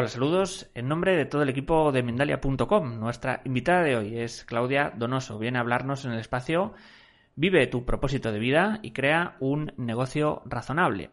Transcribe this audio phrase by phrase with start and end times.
[0.00, 2.98] Hola, saludos en nombre de todo el equipo de Mindalia.com.
[2.98, 5.38] Nuestra invitada de hoy es Claudia Donoso.
[5.38, 6.72] Viene a hablarnos en el espacio
[7.36, 11.10] Vive tu propósito de vida y crea un negocio razonable.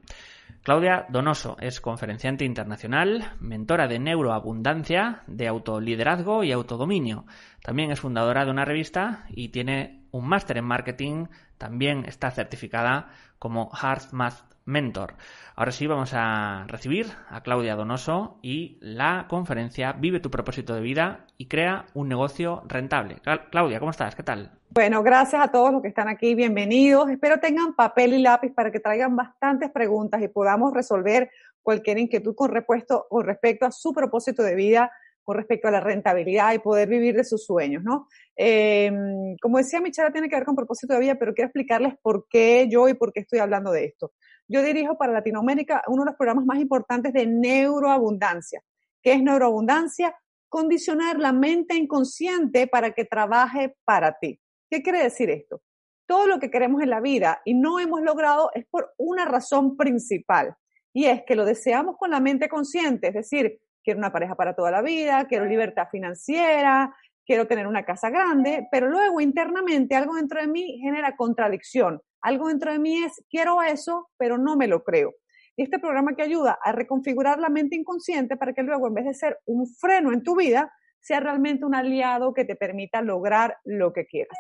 [0.64, 7.26] Claudia Donoso es conferenciante internacional, mentora de neuroabundancia, de autoliderazgo y autodominio.
[7.62, 11.26] También es fundadora de una revista y tiene un máster en marketing.
[11.58, 15.16] También está certificada como Hard Math Mentor.
[15.56, 20.82] Ahora sí vamos a recibir a Claudia Donoso y la conferencia Vive tu propósito de
[20.82, 23.16] vida y crea un negocio rentable.
[23.50, 24.14] Claudia, ¿cómo estás?
[24.14, 24.52] ¿Qué tal?
[24.70, 27.10] Bueno, gracias a todos los que están aquí, bienvenidos.
[27.10, 31.32] Espero tengan papel y lápiz para que traigan bastantes preguntas y podamos resolver
[31.64, 32.52] cualquier inquietud con,
[33.10, 34.92] con respecto a su propósito de vida,
[35.24, 38.08] con respecto a la rentabilidad y poder vivir de sus sueños, ¿no?
[38.36, 38.92] Eh,
[39.42, 42.28] como decía, mi charla tiene que ver con propósito de vida, pero quiero explicarles por
[42.30, 44.14] qué yo y por qué estoy hablando de esto.
[44.48, 48.64] Yo dirijo para Latinoamérica uno de los programas más importantes de neuroabundancia.
[49.02, 50.16] ¿Qué es neuroabundancia?
[50.50, 54.40] Condicionar la mente inconsciente para que trabaje para ti.
[54.70, 55.62] ¿Qué quiere decir esto?
[56.08, 59.76] Todo lo que queremos en la vida y no hemos logrado es por una razón
[59.76, 60.56] principal.
[60.94, 64.56] Y es que lo deseamos con la mente consciente, es decir, quiero una pareja para
[64.56, 70.16] toda la vida, quiero libertad financiera, quiero tener una casa grande, pero luego internamente algo
[70.16, 72.02] dentro de mí genera contradicción.
[72.28, 75.16] Algo dentro de mí es, quiero eso, pero no me lo creo.
[75.56, 79.06] Y este programa que ayuda a reconfigurar la mente inconsciente para que luego, en vez
[79.06, 80.70] de ser un freno en tu vida,
[81.00, 84.38] sea realmente un aliado que te permita lograr lo que quieras.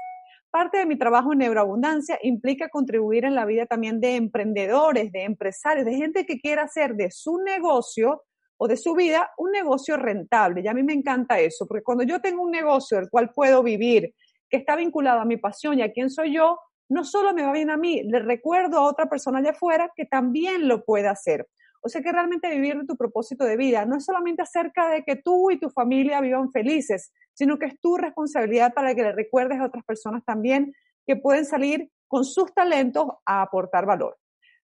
[0.51, 5.23] Parte de mi trabajo en neuroabundancia implica contribuir en la vida también de emprendedores, de
[5.23, 8.23] empresarios, de gente que quiera hacer de su negocio
[8.57, 10.59] o de su vida un negocio rentable.
[10.59, 13.63] Y a mí me encanta eso, porque cuando yo tengo un negocio del cual puedo
[13.63, 14.13] vivir,
[14.49, 16.59] que está vinculado a mi pasión y a quién soy yo,
[16.89, 20.05] no solo me va bien a mí, le recuerdo a otra persona allá afuera que
[20.05, 21.47] también lo puede hacer.
[21.81, 25.15] O sea que realmente vivir tu propósito de vida no es solamente acerca de que
[25.15, 29.59] tú y tu familia vivan felices, sino que es tu responsabilidad para que le recuerdes
[29.59, 30.73] a otras personas también
[31.05, 34.17] que pueden salir con sus talentos a aportar valor.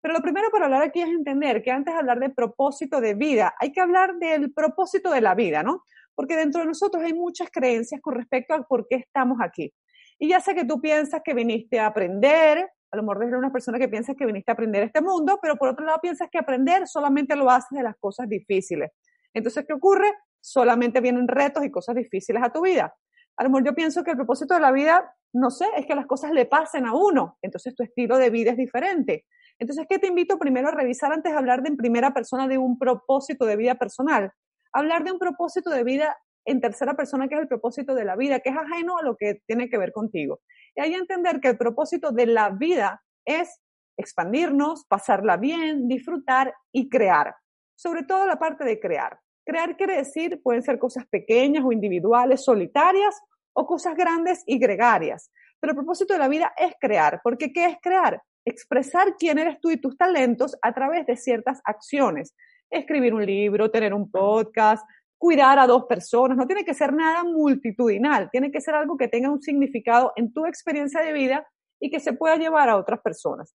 [0.02, 3.14] Pero lo primero para hablar aquí es entender que antes de hablar de propósito de
[3.14, 5.84] vida, hay que hablar del propósito de la vida, ¿no?
[6.16, 9.74] Porque dentro de nosotros hay muchas creencias con respecto a por qué estamos aquí.
[10.20, 13.52] Y ya sé que tú piensas que viniste a aprender, a lo mejor eres una
[13.52, 16.38] persona que piensa que viniste a aprender este mundo, pero por otro lado piensas que
[16.38, 18.92] aprender solamente lo haces de las cosas difíciles.
[19.34, 20.14] Entonces, ¿qué ocurre?
[20.40, 22.94] Solamente vienen retos y cosas difíciles a tu vida.
[23.38, 25.96] A lo mejor yo pienso que el propósito de la vida, no sé, es que
[25.96, 27.38] las cosas le pasen a uno.
[27.42, 29.26] Entonces tu estilo de vida es diferente.
[29.60, 32.58] Entonces, ¿qué te invito primero a revisar antes de hablar de en primera persona de
[32.58, 34.32] un propósito de vida personal?
[34.72, 38.16] Hablar de un propósito de vida en tercera persona, que es el propósito de la
[38.16, 40.42] vida, que es ajeno a lo que tiene que ver contigo.
[40.76, 43.62] Y hay que entender que el propósito de la vida es
[43.98, 47.36] expandirnos, pasarla bien, disfrutar y crear.
[47.76, 49.20] Sobre todo la parte de crear.
[49.46, 53.20] Crear quiere decir, pueden ser cosas pequeñas o individuales, solitarias,
[53.56, 55.32] o cosas grandes y gregarias.
[55.60, 58.22] Pero el propósito de la vida es crear, porque ¿qué es crear?
[58.46, 62.36] expresar quién eres tú y tus talentos a través de ciertas acciones.
[62.70, 64.86] Escribir un libro, tener un podcast,
[65.24, 69.08] cuidar a dos personas, no tiene que ser nada multitudinal, tiene que ser algo que
[69.08, 71.48] tenga un significado en tu experiencia de vida
[71.80, 73.56] y que se pueda llevar a otras personas.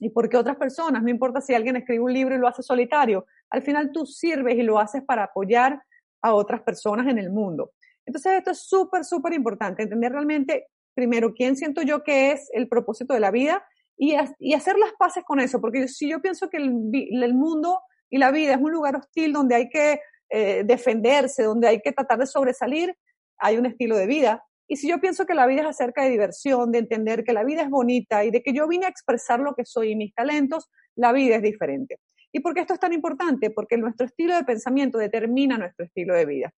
[0.00, 1.00] ¿Y por qué otras personas?
[1.00, 4.56] No importa si alguien escribe un libro y lo hace solitario, al final tú sirves
[4.56, 5.80] y lo haces para apoyar
[6.20, 7.70] a otras personas en el mundo.
[8.04, 12.66] Entonces esto es súper, súper importante, entender realmente, primero, quién siento yo que es el
[12.66, 13.64] propósito de la vida
[13.96, 18.18] y, hacer las paces con eso, porque si yo pienso que el, el, mundo y
[18.18, 22.18] la vida es un lugar hostil donde hay que eh, defenderse, donde hay que tratar
[22.18, 22.94] de sobresalir,
[23.38, 24.44] hay un estilo de vida.
[24.66, 27.44] Y si yo pienso que la vida es acerca de diversión, de entender que la
[27.44, 30.14] vida es bonita y de que yo vine a expresar lo que soy y mis
[30.14, 31.98] talentos, la vida es diferente.
[32.32, 33.50] ¿Y por qué esto es tan importante?
[33.50, 36.52] Porque nuestro estilo de pensamiento determina nuestro estilo de vida.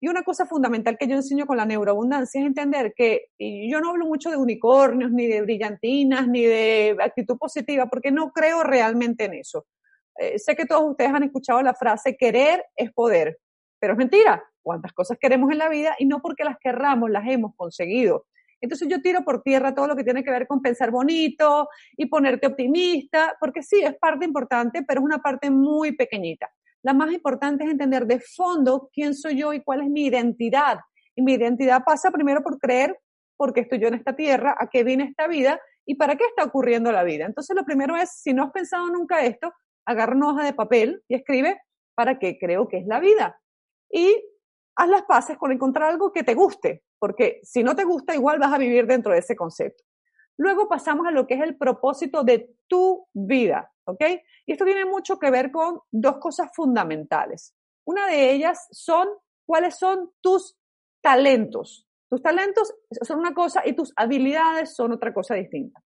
[0.00, 3.90] Y una cosa fundamental que yo enseño con la neuroabundancia es entender que yo no
[3.90, 9.24] hablo mucho de unicornios, ni de brillantinas, ni de actitud positiva, porque no creo realmente
[9.24, 9.66] en eso.
[10.18, 13.38] Eh, sé que todos ustedes han escuchado la frase querer es poder,
[13.78, 14.42] pero es mentira.
[14.62, 18.26] ¿Cuántas cosas queremos en la vida y no porque las querramos las hemos conseguido?
[18.60, 22.06] Entonces yo tiro por tierra todo lo que tiene que ver con pensar bonito y
[22.06, 26.50] ponerte optimista, porque sí, es parte importante, pero es una parte muy pequeñita.
[26.82, 30.80] La más importante es entender de fondo quién soy yo y cuál es mi identidad.
[31.14, 32.98] Y mi identidad pasa primero por creer
[33.36, 36.24] por qué estoy yo en esta tierra, a qué viene esta vida y para qué
[36.24, 37.26] está ocurriendo la vida.
[37.26, 39.52] Entonces lo primero es, si no has pensado nunca esto,
[39.88, 41.62] agarra una hoja de papel y escribe
[41.94, 43.40] para qué creo que es la vida.
[43.90, 44.22] Y
[44.76, 48.38] haz las paces con encontrar algo que te guste, porque si no te gusta, igual
[48.38, 49.82] vas a vivir dentro de ese concepto.
[50.36, 54.04] Luego pasamos a lo que es el propósito de tu vida, ¿ok?
[54.46, 57.56] Y esto tiene mucho que ver con dos cosas fundamentales.
[57.84, 59.08] Una de ellas son
[59.46, 60.56] cuáles son tus
[61.00, 61.88] talentos.
[62.10, 65.82] Tus talentos son una cosa y tus habilidades son otra cosa distinta.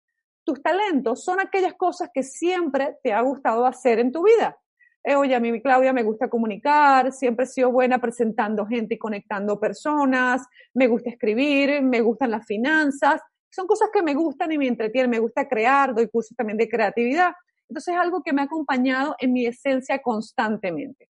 [0.47, 4.57] Tus talentos son aquellas cosas que siempre te ha gustado hacer en tu vida.
[5.03, 8.97] Eh, oye, a mí, Claudia, me gusta comunicar, siempre he sido buena presentando gente y
[8.97, 13.19] conectando personas, me gusta escribir, me gustan las finanzas.
[13.49, 16.69] Son cosas que me gustan y me entretienen, me gusta crear, doy cursos también de
[16.69, 17.33] creatividad.
[17.67, 21.09] Entonces es algo que me ha acompañado en mi esencia constantemente.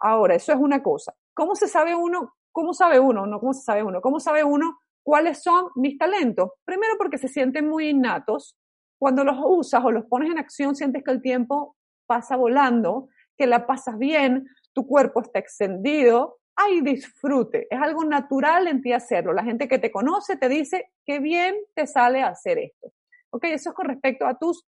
[0.00, 1.14] Ahora, eso es una cosa.
[1.34, 2.34] ¿Cómo se sabe uno?
[2.50, 3.26] ¿Cómo sabe uno?
[3.26, 4.00] No, ¿cómo se sabe uno?
[4.00, 6.50] ¿Cómo sabe uno cuáles son mis talentos?
[6.64, 8.56] Primero porque se sienten muy innatos.
[9.02, 11.74] Cuando los usas o los pones en acción, sientes que el tiempo
[12.06, 18.68] pasa volando, que la pasas bien, tu cuerpo está extendido, hay disfrute, es algo natural
[18.68, 19.32] en ti hacerlo.
[19.32, 22.92] La gente que te conoce te dice, qué bien te sale hacer esto.
[23.30, 24.64] Ok, eso es con respecto a tus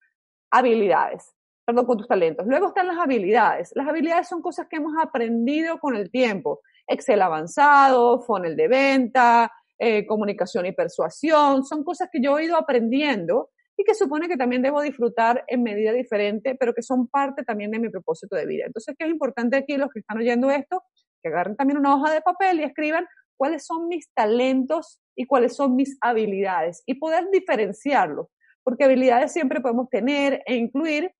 [0.50, 1.32] habilidades,
[1.64, 2.44] perdón, con tus talentos.
[2.44, 3.70] Luego están las habilidades.
[3.76, 6.60] Las habilidades son cosas que hemos aprendido con el tiempo.
[6.88, 12.56] Excel avanzado, funnel de venta, eh, comunicación y persuasión, son cosas que yo he ido
[12.56, 17.42] aprendiendo y que supone que también debo disfrutar en medida diferente, pero que son parte
[17.42, 18.66] también de mi propósito de vida.
[18.66, 20.82] Entonces, ¿qué es importante aquí los que están oyendo esto?
[21.22, 23.06] Que agarren también una hoja de papel y escriban
[23.36, 28.28] cuáles son mis talentos y cuáles son mis habilidades y poder diferenciarlos
[28.64, 31.12] porque habilidades siempre podemos tener e incluir,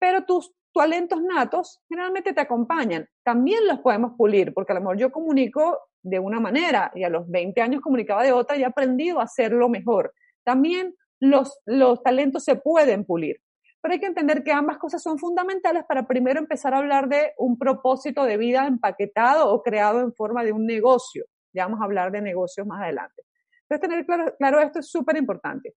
[0.00, 3.06] pero tus talentos natos generalmente te acompañan.
[3.22, 7.10] También los podemos pulir, porque a lo mejor yo comunico de una manera y a
[7.10, 10.14] los 20 años comunicaba de otra y he aprendido a hacerlo mejor.
[10.42, 13.40] También los, los talentos se pueden pulir.
[13.80, 17.32] Pero hay que entender que ambas cosas son fundamentales para primero empezar a hablar de
[17.38, 21.24] un propósito de vida empaquetado o creado en forma de un negocio.
[21.52, 23.22] Ya vamos a hablar de negocios más adelante.
[23.66, 25.74] Pero tener claro, claro esto es súper importante.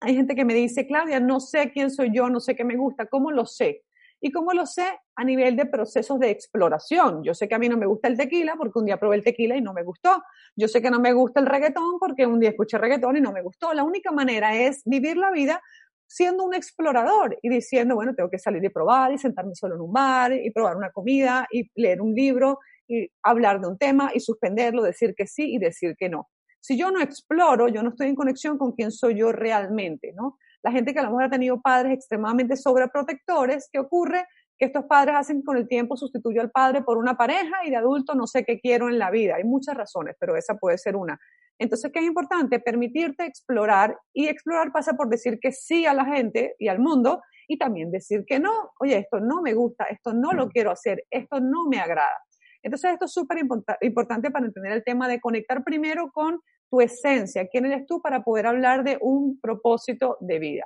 [0.00, 2.76] Hay gente que me dice, Claudia, no sé quién soy yo, no sé qué me
[2.76, 3.84] gusta, ¿cómo lo sé?
[4.24, 4.86] ¿Y cómo lo sé?
[5.16, 7.24] A nivel de procesos de exploración.
[7.24, 9.24] Yo sé que a mí no me gusta el tequila porque un día probé el
[9.24, 10.22] tequila y no me gustó.
[10.54, 13.32] Yo sé que no me gusta el reggaetón porque un día escuché reggaetón y no
[13.32, 13.74] me gustó.
[13.74, 15.60] La única manera es vivir la vida
[16.06, 19.80] siendo un explorador y diciendo, bueno, tengo que salir y probar y sentarme solo en
[19.80, 24.12] un bar y probar una comida y leer un libro y hablar de un tema
[24.14, 26.28] y suspenderlo, decir que sí y decir que no.
[26.60, 30.38] Si yo no exploro, yo no estoy en conexión con quién soy yo realmente, ¿no?
[30.62, 34.26] La gente que a lo mejor ha tenido padres extremadamente sobreprotectores, ¿qué ocurre?
[34.58, 37.76] Que estos padres hacen con el tiempo sustituyo al padre por una pareja y de
[37.76, 39.36] adulto no sé qué quiero en la vida.
[39.36, 41.18] Hay muchas razones, pero esa puede ser una.
[41.58, 42.60] Entonces, ¿qué es importante?
[42.60, 47.22] Permitirte explorar y explorar pasa por decir que sí a la gente y al mundo
[47.48, 48.72] y también decir que no.
[48.80, 52.18] Oye, esto no me gusta, esto no lo quiero hacer, esto no me agrada.
[52.62, 53.38] Entonces, esto es súper
[53.80, 58.22] importante para entender el tema de conectar primero con tu esencia, quién eres tú para
[58.22, 60.64] poder hablar de un propósito de vida.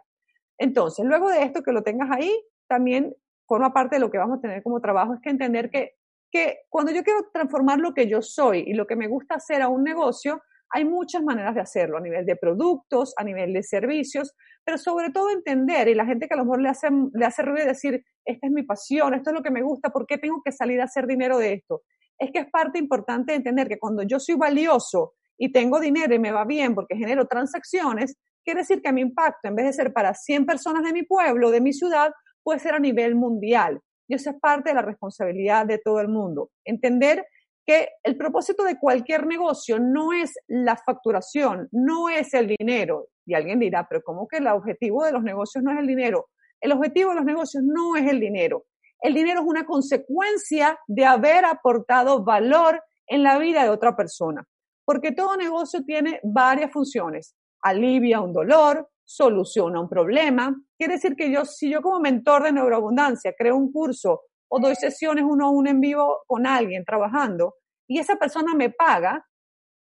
[0.59, 2.33] Entonces, luego de esto que lo tengas ahí,
[2.69, 3.15] también
[3.47, 5.97] forma parte de lo que vamos a tener como trabajo, es que entender que,
[6.31, 9.63] que cuando yo quiero transformar lo que yo soy y lo que me gusta hacer
[9.63, 13.63] a un negocio, hay muchas maneras de hacerlo, a nivel de productos, a nivel de
[13.63, 14.35] servicios,
[14.65, 17.43] pero sobre todo entender, y la gente que a lo mejor le hace, le hace
[17.43, 20.43] ruido decir, esta es mi pasión, esto es lo que me gusta, ¿por qué tengo
[20.45, 21.83] que salir a hacer dinero de esto?
[22.19, 26.15] Es que es parte importante de entender que cuando yo soy valioso y tengo dinero
[26.15, 29.73] y me va bien porque genero transacciones, quiere decir que mi impacto, en vez de
[29.73, 33.81] ser para 100 personas de mi pueblo, de mi ciudad, puede ser a nivel mundial.
[34.09, 36.51] Y eso es parte de la responsabilidad de todo el mundo.
[36.65, 37.27] Entender
[37.67, 43.09] que el propósito de cualquier negocio no es la facturación, no es el dinero.
[43.27, 46.29] Y alguien dirá, pero ¿cómo que el objetivo de los negocios no es el dinero?
[46.61, 48.67] El objetivo de los negocios no es el dinero.
[49.01, 54.47] El dinero es una consecuencia de haber aportado valor en la vida de otra persona.
[54.85, 57.35] Porque todo negocio tiene varias funciones.
[57.63, 60.55] Alivia un dolor, soluciona un problema.
[60.79, 64.75] Quiere decir que yo, si yo como mentor de neuroabundancia creo un curso o doy
[64.75, 67.55] sesiones uno a uno en vivo con alguien trabajando
[67.87, 69.27] y esa persona me paga,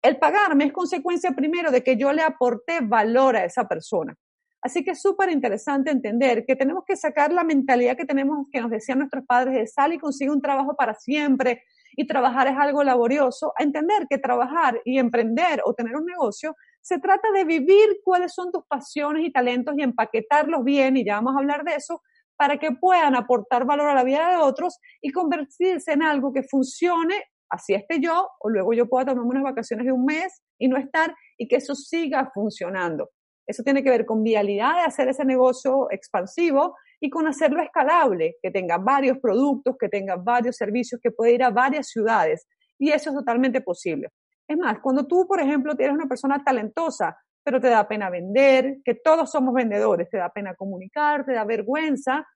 [0.02, 4.17] el pagarme es consecuencia primero de que yo le aporté valor a esa persona.
[4.62, 8.61] Así que es súper interesante entender que tenemos que sacar la mentalidad que tenemos, que
[8.61, 11.62] nos decían nuestros padres, de sal y consigue un trabajo para siempre
[11.97, 16.55] y trabajar es algo laborioso, a entender que trabajar y emprender o tener un negocio
[16.81, 21.17] se trata de vivir cuáles son tus pasiones y talentos y empaquetarlos bien, y ya
[21.17, 22.02] vamos a hablar de eso,
[22.41, 26.43] para que puedan aportar valor a la vida de otros y convertirse en algo que
[26.43, 30.67] funcione, así esté yo, o luego yo pueda tomar unas vacaciones de un mes y
[30.67, 33.11] no estar, y que eso siga funcionando.
[33.47, 38.37] Eso tiene que ver con vialidad de hacer ese negocio expansivo y con hacerlo escalable,
[38.41, 42.47] que tenga varios productos, que tenga varios servicios, que pueda ir a varias ciudades.
[42.79, 44.09] Y eso es totalmente posible.
[44.49, 48.79] Es más, cuando tú, por ejemplo, tienes una persona talentosa, pero te da pena vender,
[48.85, 52.27] que todos somos vendedores, te da pena comunicar, te da vergüenza,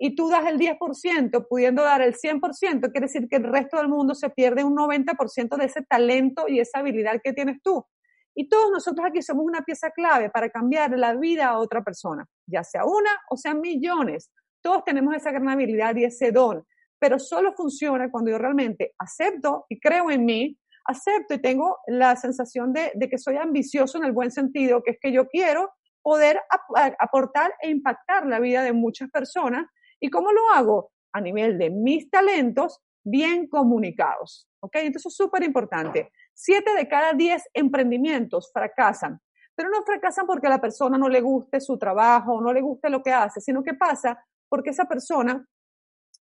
[0.00, 3.88] y tú das el 10%, pudiendo dar el 100%, quiere decir que el resto del
[3.88, 7.84] mundo se pierde un 90% de ese talento y esa habilidad que tienes tú.
[8.32, 12.24] Y todos nosotros aquí somos una pieza clave para cambiar la vida a otra persona,
[12.46, 14.30] ya sea una o sean millones.
[14.62, 16.64] Todos tenemos esa gran habilidad y ese don,
[17.00, 20.56] pero solo funciona cuando yo realmente acepto y creo en mí,
[20.88, 24.98] acepto y tengo la sensación de, que soy ambicioso en el buen sentido, que es
[25.00, 25.70] que yo quiero
[26.02, 26.40] poder
[26.98, 29.66] aportar e impactar la vida de muchas personas.
[30.00, 30.90] ¿Y cómo lo hago?
[31.12, 34.48] A nivel de mis talentos bien comunicados.
[34.60, 34.76] ¿Ok?
[34.76, 36.10] Entonces es súper importante.
[36.32, 39.20] Siete de cada diez emprendimientos fracasan,
[39.54, 42.88] pero no fracasan porque a la persona no le guste su trabajo, no le guste
[42.88, 45.46] lo que hace, sino que pasa porque esa persona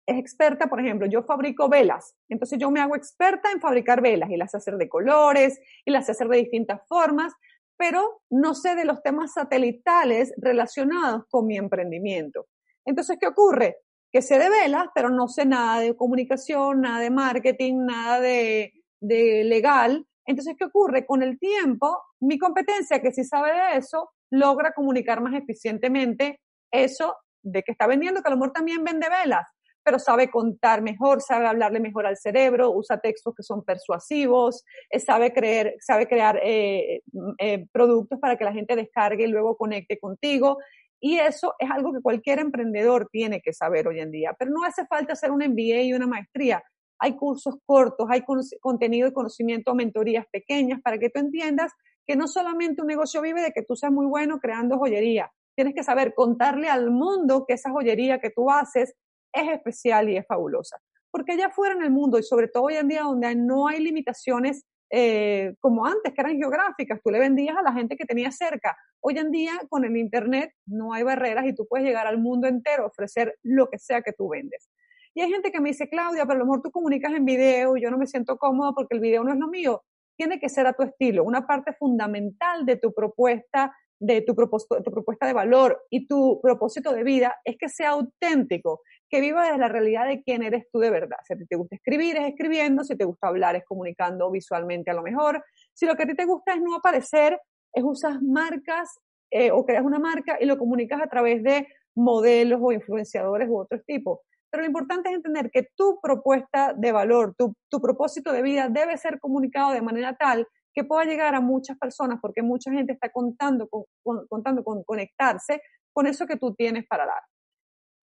[0.06, 4.30] es experta, por ejemplo, yo fabrico velas, entonces yo me hago experta en fabricar velas
[4.32, 7.34] y las hacer de colores y las hacer de distintas formas,
[7.78, 12.48] pero no sé de los temas satelitales relacionados con mi emprendimiento.
[12.86, 13.78] Entonces, ¿qué ocurre?
[14.12, 18.74] Que sé de velas, pero no sé nada de comunicación, nada de marketing, nada de,
[19.00, 20.06] legal.
[20.26, 21.06] Entonces, ¿qué ocurre?
[21.06, 26.40] Con el tiempo, mi competencia, que sí sabe de eso, logra comunicar más eficientemente
[26.72, 29.48] eso de que está vendiendo, que a lo también vende velas,
[29.84, 35.00] pero sabe contar mejor, sabe hablarle mejor al cerebro, usa textos que son persuasivos, eh,
[35.00, 37.02] sabe, creer, sabe crear eh,
[37.40, 40.58] eh, productos para que la gente descargue y luego conecte contigo.
[41.00, 44.36] Y eso es algo que cualquier emprendedor tiene que saber hoy en día.
[44.38, 46.64] Pero no hace falta hacer un MBA y una maestría.
[47.00, 48.22] Hay cursos cortos, hay
[48.60, 51.72] contenido y conocimiento, mentorías pequeñas para que tú entiendas
[52.06, 55.32] que no solamente un negocio vive de que tú seas muy bueno creando joyería.
[55.56, 58.94] Tienes que saber contarle al mundo que esa joyería que tú haces
[59.34, 60.78] es especial y es fabulosa.
[61.12, 63.80] Porque allá afuera en el mundo, y sobre todo hoy en día donde no hay
[63.80, 68.32] limitaciones eh, como antes, que eran geográficas, tú le vendías a la gente que tenía
[68.32, 68.78] cerca.
[69.00, 72.48] Hoy en día, con el Internet, no hay barreras y tú puedes llegar al mundo
[72.48, 74.70] entero, ofrecer lo que sea que tú vendes.
[75.14, 77.76] Y hay gente que me dice, Claudia, pero a lo mejor tú comunicas en video
[77.76, 79.84] y yo no me siento cómoda porque el video no es lo mío.
[80.18, 81.24] Tiene que ser a tu estilo.
[81.24, 86.92] Una parte fundamental de tu propuesta de tu, tu propuesta de valor y tu propósito
[86.92, 90.80] de vida es que sea auténtico, que viva desde la realidad de quién eres tú
[90.80, 91.18] de verdad.
[91.24, 94.90] Si a ti te gusta escribir, es escribiendo, si te gusta hablar, es comunicando visualmente
[94.90, 95.46] a lo mejor.
[95.74, 97.40] Si lo que a ti te gusta es no aparecer,
[97.72, 102.60] es usar marcas eh, o creas una marca y lo comunicas a través de modelos
[102.64, 104.20] o influenciadores u otros tipos.
[104.50, 108.68] Pero lo importante es entender que tu propuesta de valor, tu, tu propósito de vida
[108.68, 112.94] debe ser comunicado de manera tal que pueda llegar a muchas personas, porque mucha gente
[112.94, 113.84] está contando con,
[114.28, 115.62] contando con conectarse
[115.94, 117.22] con eso que tú tienes para dar.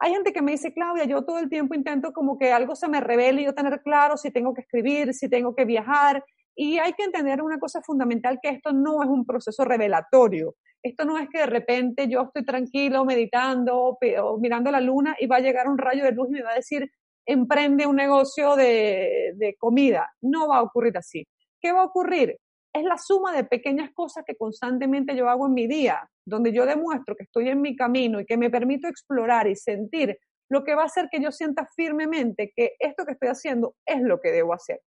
[0.01, 2.89] Hay gente que me dice, Claudia, yo todo el tiempo intento como que algo se
[2.89, 6.25] me revele y yo tener claro si tengo que escribir, si tengo que viajar.
[6.55, 10.55] Y hay que entender una cosa fundamental, que esto no es un proceso revelatorio.
[10.83, 15.27] Esto no es que de repente yo estoy tranquilo meditando o mirando la luna y
[15.27, 16.89] va a llegar un rayo de luz y me va a decir,
[17.27, 20.09] emprende un negocio de, de comida.
[20.23, 21.27] No va a ocurrir así.
[21.61, 22.39] ¿Qué va a ocurrir?
[22.73, 26.67] Es la suma de pequeñas cosas que constantemente yo hago en mi día, donde yo
[26.67, 30.19] demuestro que estoy en mi camino y que me permito explorar y sentir
[30.51, 34.01] lo que va a hacer que yo sienta firmemente que esto que estoy haciendo es
[34.03, 34.81] lo que debo hacer.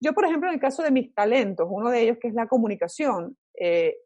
[0.00, 2.46] Yo, por ejemplo, en el caso de mis talentos, uno de ellos que es la
[2.46, 3.96] comunicación, eh,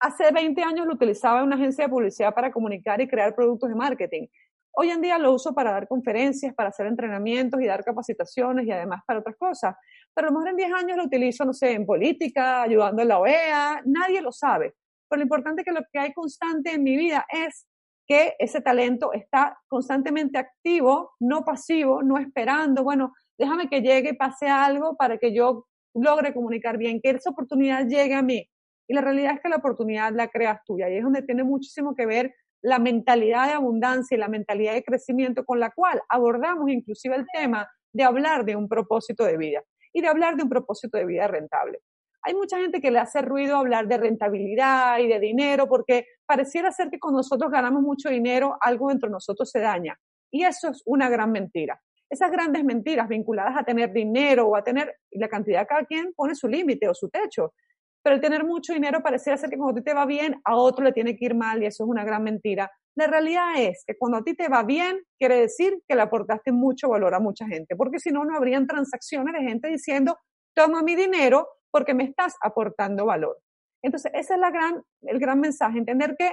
[0.00, 3.68] hace 20 años lo utilizaba en una agencia de publicidad para comunicar y crear productos
[3.68, 4.26] de marketing.
[4.72, 8.70] Hoy en día lo uso para dar conferencias, para hacer entrenamientos y dar capacitaciones y
[8.70, 9.74] además para otras cosas.
[10.14, 13.08] Pero a lo mejor en 10 años lo utilizo, no sé, en política, ayudando en
[13.08, 14.74] la OEA, nadie lo sabe.
[15.08, 17.66] Pero lo importante es que lo que hay constante en mi vida es
[18.06, 24.48] que ese talento está constantemente activo, no pasivo, no esperando, bueno, déjame que llegue pase
[24.48, 28.48] algo para que yo logre comunicar bien, que esa oportunidad llegue a mí.
[28.88, 31.44] Y la realidad es que la oportunidad la creas tú y ahí es donde tiene
[31.44, 36.02] muchísimo que ver la mentalidad de abundancia y la mentalidad de crecimiento con la cual
[36.08, 40.42] abordamos inclusive el tema de hablar de un propósito de vida y de hablar de
[40.42, 41.80] un propósito de vida rentable.
[42.22, 46.70] Hay mucha gente que le hace ruido hablar de rentabilidad y de dinero porque pareciera
[46.70, 49.98] ser que cuando nosotros ganamos mucho dinero, algo dentro de nosotros se daña.
[50.30, 51.80] Y eso es una gran mentira.
[52.10, 56.34] Esas grandes mentiras vinculadas a tener dinero o a tener la cantidad, cada quien pone
[56.34, 57.54] su límite o su techo.
[58.02, 60.56] Pero el tener mucho dinero pareciera ser que cuando a ti te va bien, a
[60.56, 62.70] otro le tiene que ir mal y eso es una gran mentira.
[62.96, 66.52] La realidad es que cuando a ti te va bien, quiere decir que le aportaste
[66.52, 70.18] mucho valor a mucha gente, porque si no, no habrían transacciones de gente diciendo,
[70.54, 73.38] toma mi dinero porque me estás aportando valor.
[73.82, 76.32] Entonces, ese es la gran, el gran mensaje, entender que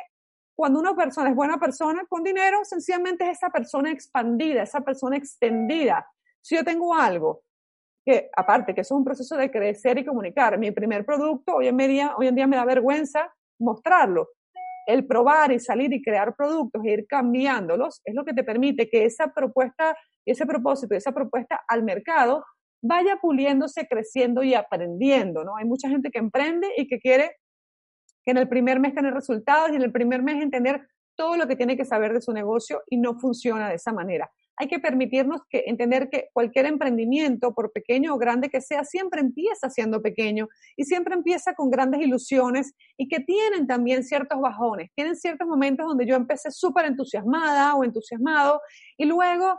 [0.55, 5.15] cuando una persona es buena persona con dinero, sencillamente es esa persona expandida, esa persona
[5.15, 6.07] extendida.
[6.41, 7.43] Si yo tengo algo
[8.07, 10.57] que aparte que eso es un proceso de crecer y comunicar.
[10.57, 14.29] Mi primer producto hoy en, día, hoy en día me da vergüenza mostrarlo.
[14.85, 18.89] el probar y salir y crear productos e ir cambiándolos es lo que te permite
[18.89, 22.45] que esa propuesta, ese propósito, esa propuesta al mercado
[22.81, 25.57] vaya puliéndose, creciendo y aprendiendo, ¿no?
[25.57, 27.35] Hay mucha gente que emprende y que quiere
[28.23, 30.87] que en el primer mes tener resultados y en el primer mes entender
[31.17, 34.31] todo lo que tiene que saber de su negocio y no funciona de esa manera.
[34.57, 39.69] Hay que permitirnos entender que cualquier emprendimiento, por pequeño o grande que sea, siempre empieza
[39.69, 45.15] siendo pequeño y siempre empieza con grandes ilusiones y que tienen también ciertos bajones, tienen
[45.15, 48.61] ciertos momentos donde yo empecé súper entusiasmada o entusiasmado
[48.97, 49.57] y luego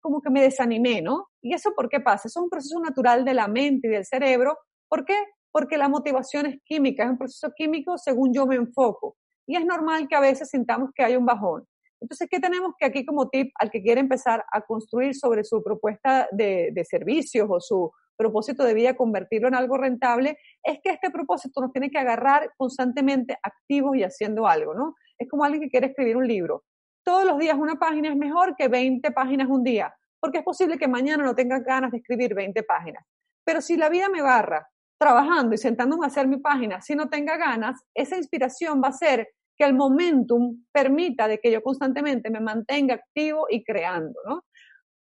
[0.00, 1.28] como que me desanimé, ¿no?
[1.42, 2.28] ¿Y eso por qué pasa?
[2.28, 4.56] Eso es un proceso natural de la mente y del cerebro.
[4.88, 5.16] ¿Por qué?
[5.50, 9.16] Porque la motivación es química, es un proceso químico según yo me enfoco.
[9.48, 11.66] Y es normal que a veces sintamos que hay un bajón.
[12.00, 15.62] Entonces, ¿qué tenemos que aquí como tip al que quiere empezar a construir sobre su
[15.62, 20.38] propuesta de, de, servicios o su propósito de vida, convertirlo en algo rentable?
[20.62, 24.94] Es que este propósito nos tiene que agarrar constantemente activos y haciendo algo, ¿no?
[25.18, 26.64] Es como alguien que quiere escribir un libro.
[27.04, 30.76] Todos los días una página es mejor que 20 páginas un día, porque es posible
[30.76, 33.04] que mañana no tenga ganas de escribir 20 páginas.
[33.44, 37.08] Pero si la vida me barra trabajando y sentándome a hacer mi página, si no
[37.08, 42.30] tenga ganas, esa inspiración va a ser que el momentum permita de que yo constantemente
[42.30, 44.44] me mantenga activo y creando, ¿no?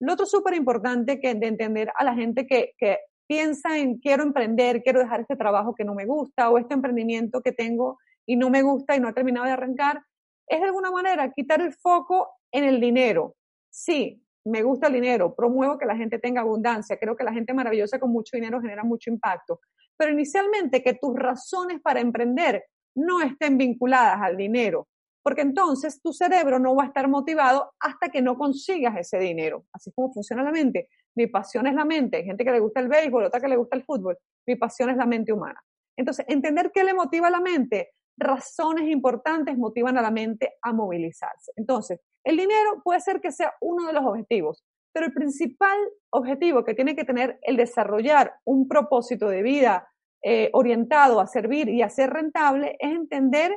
[0.00, 4.23] Lo otro súper importante que de entender a la gente que, que piensa en quiero
[4.23, 8.37] emprender, quiero dejar este trabajo que no me gusta o este emprendimiento que tengo y
[8.37, 10.02] no me gusta y no ha terminado de arrancar,
[10.47, 13.35] es de alguna manera quitar el foco en el dinero.
[13.71, 17.52] Sí, me gusta el dinero, promuevo que la gente tenga abundancia, creo que la gente
[17.52, 19.61] maravillosa con mucho dinero genera mucho impacto,
[19.97, 22.64] pero inicialmente que tus razones para emprender
[22.99, 24.88] no estén vinculadas al dinero,
[25.23, 29.64] porque entonces tu cerebro no va a estar motivado hasta que no consigas ese dinero.
[29.73, 30.88] Así es como funciona la mente.
[31.14, 32.19] Mi pasión es la mente.
[32.19, 34.17] Hay gente que le gusta el béisbol, otra que le gusta el fútbol.
[34.47, 35.61] Mi pasión es la mente humana.
[35.97, 40.73] Entonces, entender qué le motiva a la mente, razones importantes motivan a la mente a
[40.73, 41.52] movilizarse.
[41.56, 45.78] Entonces, el dinero puede ser que sea uno de los objetivos, pero el principal
[46.11, 49.89] objetivo que tiene que tener el desarrollar un propósito de vida
[50.23, 53.57] eh, orientado a servir y a ser rentable es entender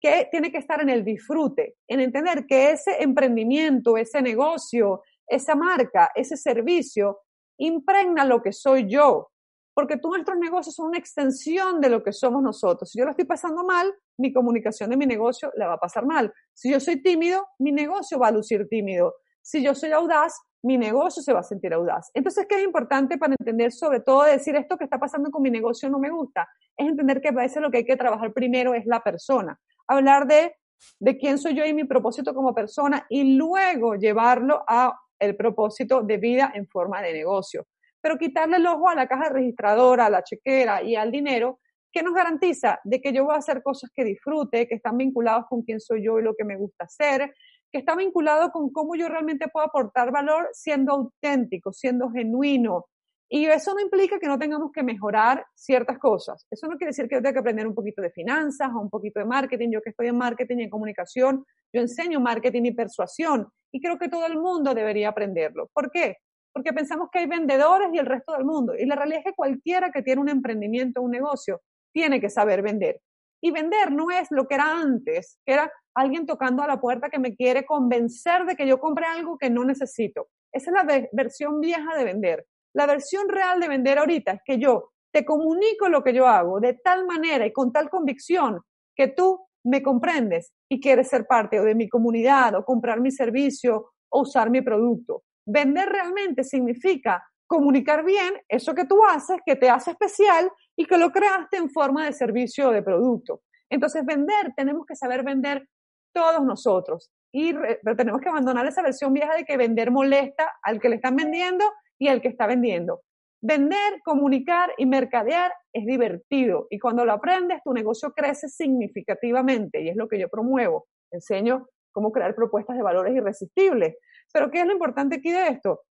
[0.00, 5.54] que tiene que estar en el disfrute, en entender que ese emprendimiento, ese negocio, esa
[5.54, 7.20] marca, ese servicio,
[7.58, 9.30] impregna lo que soy yo,
[9.72, 12.90] porque todos nuestros negocios son una extensión de lo que somos nosotros.
[12.90, 16.04] Si yo lo estoy pasando mal, mi comunicación de mi negocio la va a pasar
[16.04, 16.32] mal.
[16.52, 19.14] Si yo soy tímido, mi negocio va a lucir tímido.
[19.40, 22.10] Si yo soy audaz, mi negocio se va a sentir audaz.
[22.14, 25.50] Entonces, ¿qué es importante para entender sobre todo decir esto que está pasando con mi
[25.50, 26.48] negocio no me gusta?
[26.74, 29.60] Es entender que a veces lo que hay que trabajar primero es la persona.
[29.86, 30.56] Hablar de,
[30.98, 36.02] de quién soy yo y mi propósito como persona y luego llevarlo a el propósito
[36.02, 37.66] de vida en forma de negocio.
[38.00, 41.60] Pero quitarle el ojo a la caja registradora, a la chequera y al dinero,
[41.92, 42.80] ¿qué nos garantiza?
[42.84, 46.04] De que yo voy a hacer cosas que disfrute, que están vinculados con quién soy
[46.04, 47.34] yo y lo que me gusta hacer,
[47.74, 52.86] que está vinculado con cómo yo realmente puedo aportar valor siendo auténtico, siendo genuino.
[53.28, 56.46] Y eso no implica que no tengamos que mejorar ciertas cosas.
[56.52, 58.88] Eso no quiere decir que yo tenga que aprender un poquito de finanzas o un
[58.88, 59.70] poquito de marketing.
[59.72, 63.98] Yo que estoy en marketing y en comunicación, yo enseño marketing y persuasión y creo
[63.98, 65.68] que todo el mundo debería aprenderlo.
[65.74, 66.18] ¿Por qué?
[66.52, 68.74] Porque pensamos que hay vendedores y el resto del mundo.
[68.78, 71.60] Y la realidad es que cualquiera que tiene un emprendimiento, un negocio,
[71.92, 73.00] tiene que saber vender.
[73.42, 77.08] Y vender no es lo que era antes, que era alguien tocando a la puerta
[77.08, 80.28] que me quiere convencer de que yo compre algo que no necesito.
[80.52, 82.46] Esa es la versión vieja de vender.
[82.74, 86.60] La versión real de vender ahorita es que yo te comunico lo que yo hago
[86.60, 88.60] de tal manera y con tal convicción
[88.96, 93.10] que tú me comprendes y quieres ser parte o de mi comunidad o comprar mi
[93.10, 95.22] servicio o usar mi producto.
[95.46, 100.98] Vender realmente significa comunicar bien eso que tú haces, que te hace especial y que
[100.98, 103.42] lo creaste en forma de servicio o de producto.
[103.70, 105.68] Entonces, vender, tenemos que saber vender
[106.14, 107.10] todos nosotros.
[107.32, 110.96] Y pero tenemos que abandonar esa versión vieja de que vender molesta al que le
[110.96, 111.64] están vendiendo
[111.98, 113.02] y al que está vendiendo.
[113.42, 119.90] Vender, comunicar y mercadear es divertido y cuando lo aprendes tu negocio crece significativamente y
[119.90, 120.86] es lo que yo promuevo.
[121.10, 123.96] Enseño cómo crear propuestas de valores irresistibles.
[124.32, 125.82] Pero ¿qué es lo importante aquí de esto?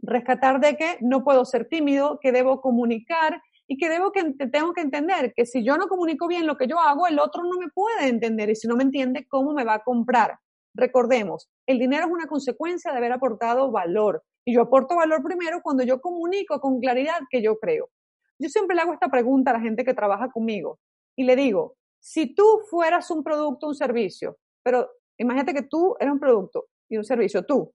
[0.00, 4.72] Rescatar de que no puedo ser tímido, que debo comunicar y que debo que tengo
[4.72, 7.58] que entender que si yo no comunico bien lo que yo hago, el otro no
[7.60, 10.38] me puede entender y si no me entiende, ¿cómo me va a comprar?
[10.74, 15.60] Recordemos, el dinero es una consecuencia de haber aportado valor y yo aporto valor primero
[15.62, 17.90] cuando yo comunico con claridad que yo creo.
[18.38, 20.78] Yo siempre le hago esta pregunta a la gente que trabaja conmigo
[21.14, 26.12] y le digo, si tú fueras un producto, un servicio, pero imagínate que tú eres
[26.12, 27.74] un producto y un servicio, tú,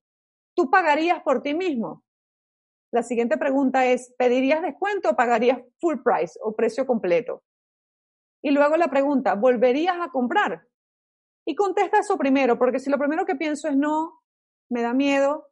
[0.56, 2.02] ¿tú pagarías por ti mismo?
[2.94, 7.42] La siguiente pregunta es, ¿pedirías descuento o pagarías full price o precio completo?
[8.40, 10.62] Y luego la pregunta, ¿volverías a comprar?
[11.44, 14.20] Y contesta eso primero, porque si lo primero que pienso es no,
[14.70, 15.48] me da miedo,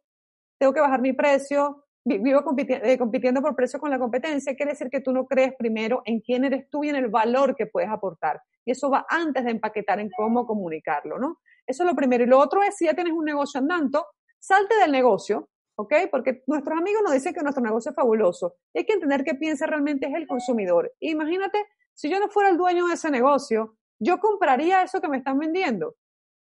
[0.57, 4.89] tengo que bajar mi precio, vivo eh, compitiendo por precio con la competencia, quiere decir
[4.89, 7.89] que tú no crees primero en quién eres tú y en el valor que puedes
[7.89, 8.41] aportar.
[8.63, 11.41] Y eso va antes de empaquetar en cómo comunicarlo, ¿no?
[11.67, 12.23] Eso es lo primero.
[12.23, 14.07] Y lo otro es, si ya tienes un negocio andando,
[14.39, 15.93] salte del negocio, ¿ok?
[16.11, 18.55] Porque nuestros amigos nos dicen que nuestro negocio es fabuloso.
[18.73, 20.91] Y hay que entender que piensa realmente es el consumidor.
[20.99, 25.17] Imagínate, si yo no fuera el dueño de ese negocio, yo compraría eso que me
[25.17, 25.95] están vendiendo.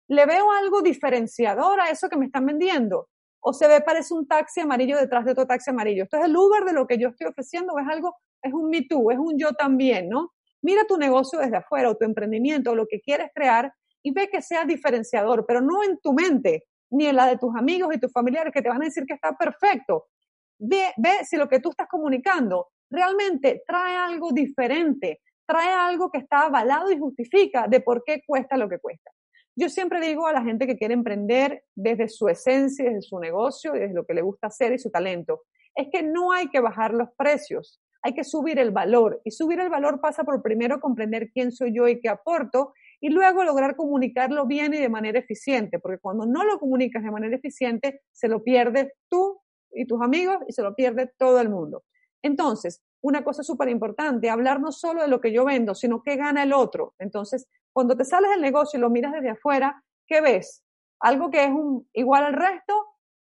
[0.07, 3.09] Le veo algo diferenciador a eso que me están vendiendo.
[3.39, 6.03] O se ve, parece un taxi amarillo detrás de otro taxi amarillo.
[6.03, 8.83] Esto es el Uber de lo que yo estoy ofreciendo, es algo, es un me
[8.83, 10.31] too, es un yo también, ¿no?
[10.61, 14.29] Mira tu negocio desde afuera o tu emprendimiento o lo que quieres crear y ve
[14.29, 17.99] que sea diferenciador, pero no en tu mente, ni en la de tus amigos y
[17.99, 20.07] tus familiares que te van a decir que está perfecto.
[20.59, 26.19] Ve, ve si lo que tú estás comunicando realmente trae algo diferente, trae algo que
[26.19, 29.11] está avalado y justifica de por qué cuesta lo que cuesta.
[29.55, 33.73] Yo siempre digo a la gente que quiere emprender desde su esencia, desde su negocio,
[33.73, 35.41] desde lo que le gusta hacer y su talento,
[35.75, 39.21] es que no hay que bajar los precios, hay que subir el valor.
[39.23, 43.09] Y subir el valor pasa por primero comprender quién soy yo y qué aporto, y
[43.09, 47.35] luego lograr comunicarlo bien y de manera eficiente, porque cuando no lo comunicas de manera
[47.35, 51.83] eficiente, se lo pierdes tú y tus amigos y se lo pierde todo el mundo.
[52.21, 56.15] Entonces, una cosa súper importante, hablar no solo de lo que yo vendo, sino qué
[56.15, 56.93] gana el otro.
[56.99, 60.63] Entonces, cuando te sales del negocio y lo miras desde afuera, ¿qué ves?
[60.99, 62.73] Algo que es un, igual al resto,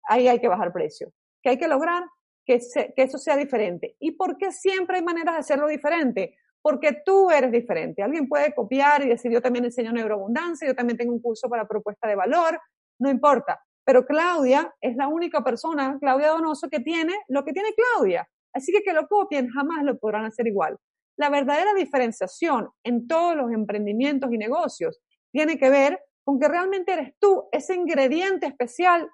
[0.04, 1.12] ahí hay que bajar precio.
[1.42, 2.04] ¿Qué hay que lograr?
[2.46, 2.58] Que,
[2.96, 3.96] que eso sea diferente.
[3.98, 6.38] ¿Y por qué siempre hay maneras de hacerlo diferente?
[6.62, 8.02] Porque tú eres diferente.
[8.02, 11.66] Alguien puede copiar y decir, yo también enseño neuroabundancia, yo también tengo un curso para
[11.66, 12.60] propuesta de valor,
[12.98, 13.60] no importa.
[13.84, 18.28] Pero Claudia es la única persona, Claudia Donoso, que tiene lo que tiene Claudia.
[18.52, 20.76] Así que que lo copien jamás lo podrán hacer igual.
[21.16, 25.00] La verdadera diferenciación en todos los emprendimientos y negocios
[25.32, 29.08] tiene que ver con que realmente eres tú ese ingrediente especial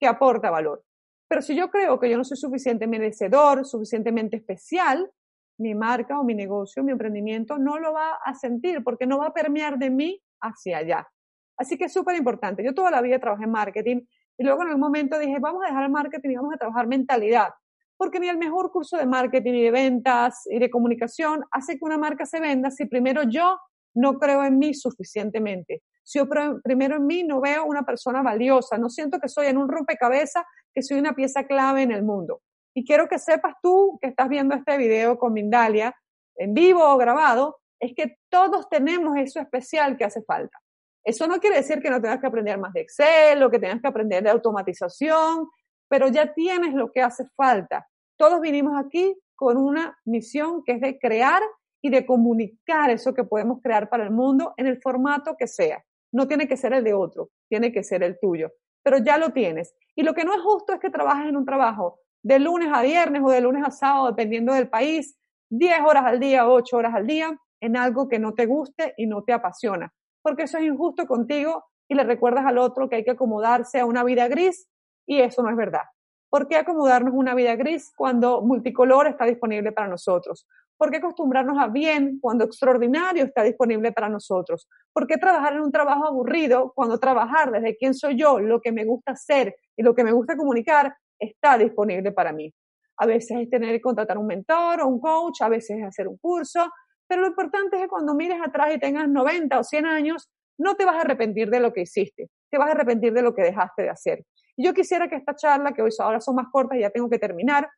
[0.00, 0.82] que aporta valor.
[1.28, 5.10] Pero si yo creo que yo no soy suficientemente merecedor, suficientemente especial,
[5.58, 9.26] mi marca o mi negocio, mi emprendimiento no lo va a sentir porque no va
[9.26, 11.08] a permear de mí hacia allá.
[11.56, 12.64] Así que es súper importante.
[12.64, 14.00] Yo toda la vida trabajé en marketing
[14.36, 16.86] y luego en algún momento dije, vamos a dejar el marketing y vamos a trabajar
[16.86, 17.50] mentalidad
[17.96, 21.84] porque ni el mejor curso de marketing y de ventas y de comunicación hace que
[21.84, 23.58] una marca se venda si primero yo
[23.94, 25.82] no creo en mí suficientemente.
[26.02, 26.28] Si yo
[26.62, 30.44] primero en mí no veo una persona valiosa, no siento que soy en un rompecabezas,
[30.74, 32.42] que soy una pieza clave en el mundo.
[32.74, 35.94] Y quiero que sepas tú que estás viendo este video con Mindalia,
[36.36, 40.58] en vivo o grabado, es que todos tenemos eso especial que hace falta.
[41.04, 43.80] Eso no quiere decir que no tengas que aprender más de Excel o que tengas
[43.80, 45.48] que aprender de automatización,
[45.88, 47.86] pero ya tienes lo que hace falta.
[48.16, 51.42] Todos vinimos aquí con una misión que es de crear
[51.82, 55.84] y de comunicar eso que podemos crear para el mundo en el formato que sea.
[56.12, 59.30] No tiene que ser el de otro, tiene que ser el tuyo, pero ya lo
[59.30, 59.74] tienes.
[59.94, 62.82] Y lo que no es justo es que trabajes en un trabajo de lunes a
[62.82, 65.16] viernes o de lunes a sábado, dependiendo del país,
[65.50, 69.06] 10 horas al día, 8 horas al día, en algo que no te guste y
[69.06, 69.92] no te apasiona.
[70.22, 73.86] Porque eso es injusto contigo y le recuerdas al otro que hay que acomodarse a
[73.86, 74.68] una vida gris
[75.06, 75.82] y eso no es verdad.
[76.30, 80.48] ¿Por qué acomodarnos una vida gris cuando multicolor está disponible para nosotros?
[80.78, 84.66] ¿Por qué acostumbrarnos a bien cuando extraordinario está disponible para nosotros?
[84.94, 88.72] ¿Por qué trabajar en un trabajo aburrido cuando trabajar desde quién soy yo, lo que
[88.72, 92.52] me gusta hacer y lo que me gusta comunicar está disponible para mí?
[92.96, 96.08] A veces es tener que contratar un mentor o un coach, a veces es hacer
[96.08, 96.70] un curso,
[97.06, 100.74] pero lo importante es que cuando mires atrás y tengas 90 o 100 años, no
[100.76, 103.42] te vas a arrepentir de lo que hiciste, te vas a arrepentir de lo que
[103.42, 104.24] dejaste de hacer.
[104.56, 107.10] Y yo quisiera que esta charla, que hoy ahora son más cortas y ya tengo
[107.10, 107.68] que terminar,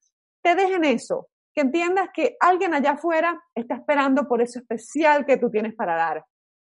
[0.43, 5.39] te dejen eso, que entiendas que alguien allá afuera está esperando por eso especial que
[5.39, 6.25] tú tienes para dar.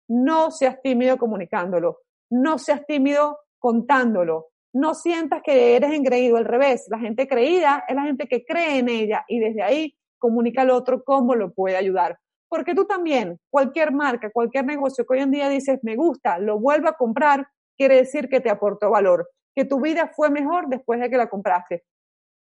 [0.09, 6.87] No seas tímido comunicándolo, no seas tímido contándolo, no sientas que eres engreído, al revés,
[6.89, 10.69] la gente creída es la gente que cree en ella y desde ahí comunica al
[10.69, 12.17] otro cómo lo puede ayudar.
[12.47, 16.59] Porque tú también, cualquier marca, cualquier negocio que hoy en día dices, me gusta, lo
[16.59, 20.99] vuelvo a comprar, quiere decir que te aportó valor que tu vida fue mejor después
[20.99, 21.83] de que la compraste.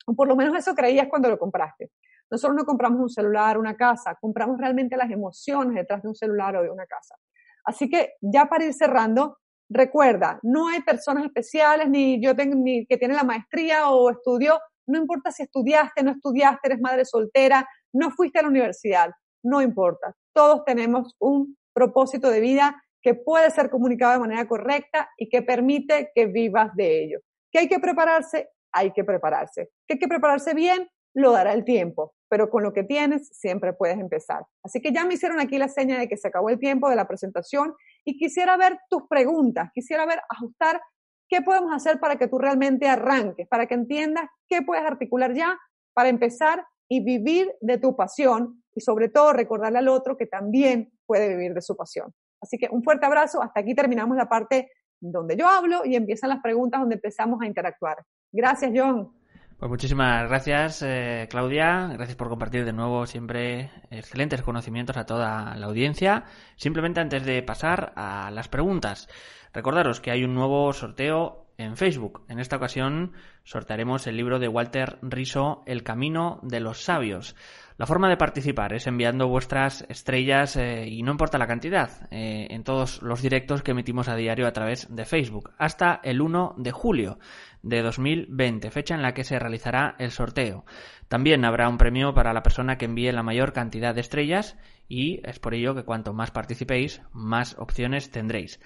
[0.07, 1.91] O por lo menos eso creías cuando lo compraste.
[2.31, 6.57] Nosotros no compramos un celular, una casa, compramos realmente las emociones detrás de un celular
[6.57, 7.17] o de una casa.
[7.65, 9.39] Así que ya para ir cerrando,
[9.71, 14.59] recuerda, no hay personas especiales, ni yo tengo, ni que tiene la maestría o estudió,
[14.87, 19.11] no importa si estudiaste, no estudiaste, eres madre soltera, no fuiste a la universidad,
[19.45, 20.15] no importa.
[20.35, 25.43] Todos tenemos un propósito de vida que puede ser comunicado de manera correcta y que
[25.43, 27.21] permite que vivas de ello.
[27.51, 28.51] ¿Que hay que prepararse?
[28.73, 29.71] Hay que prepararse.
[29.87, 30.89] ¿Que hay que prepararse bien?
[31.15, 32.15] Lo dará el tiempo.
[32.31, 34.47] Pero con lo que tienes siempre puedes empezar.
[34.63, 36.95] Así que ya me hicieron aquí la seña de que se acabó el tiempo de
[36.95, 40.81] la presentación y quisiera ver tus preguntas, quisiera ver, ajustar
[41.29, 45.59] qué podemos hacer para que tú realmente arranques, para que entiendas qué puedes articular ya
[45.93, 50.93] para empezar y vivir de tu pasión y sobre todo recordarle al otro que también
[51.07, 52.15] puede vivir de su pasión.
[52.41, 56.31] Así que un fuerte abrazo, hasta aquí terminamos la parte donde yo hablo y empiezan
[56.31, 57.99] las preguntas donde empezamos a interactuar.
[58.33, 59.20] Gracias, John.
[59.61, 61.89] Pues muchísimas gracias, eh, Claudia.
[61.93, 66.25] Gracias por compartir de nuevo siempre excelentes conocimientos a toda la audiencia.
[66.57, 69.07] Simplemente antes de pasar a las preguntas,
[69.53, 72.25] recordaros que hay un nuevo sorteo en Facebook.
[72.31, 73.13] En esta ocasión
[73.45, 77.37] sortearemos el libro de Walter Riso, El Camino de los Sabios.
[77.81, 82.47] La forma de participar es enviando vuestras estrellas eh, y no importa la cantidad eh,
[82.51, 86.57] en todos los directos que emitimos a diario a través de Facebook hasta el 1
[86.59, 87.19] de julio
[87.63, 90.67] de 2020, fecha en la que se realizará el sorteo.
[91.09, 95.27] También habrá un premio para la persona que envíe la mayor cantidad de estrellas y
[95.27, 98.61] es por ello que cuanto más participéis, más opciones tendréis.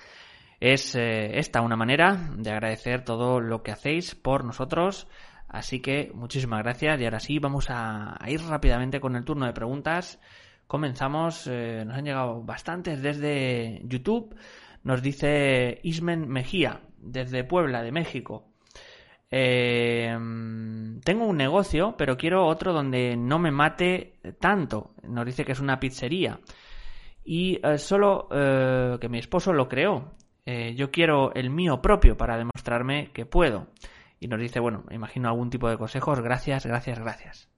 [0.59, 5.07] Es eh, esta una manera de agradecer todo lo que hacéis por nosotros
[5.55, 9.53] Así que muchísimas gracias y ahora sí vamos a, ir rápidamente con el turno de
[9.53, 10.21] preguntas.
[10.67, 14.35] Comenzamos, eh, nos han llegado bastantes desde YouTube.
[14.83, 18.49] Nos dice Ismen Mejía, desde Puebla, de México.
[19.31, 20.11] Eh,
[21.05, 24.97] tengo un negocio, pero quiero otro donde no me mate tanto.
[25.05, 26.41] Nos dice que es una pizzería.
[27.25, 30.17] Y eh, solo que mi esposo lo creó.
[30.75, 33.69] yo quiero el mío propio para demostrarme que puedo
[34.21, 36.21] y nos dice, bueno, imagino algún tipo de consejos.
[36.21, 37.49] Gracias, gracias, gracias.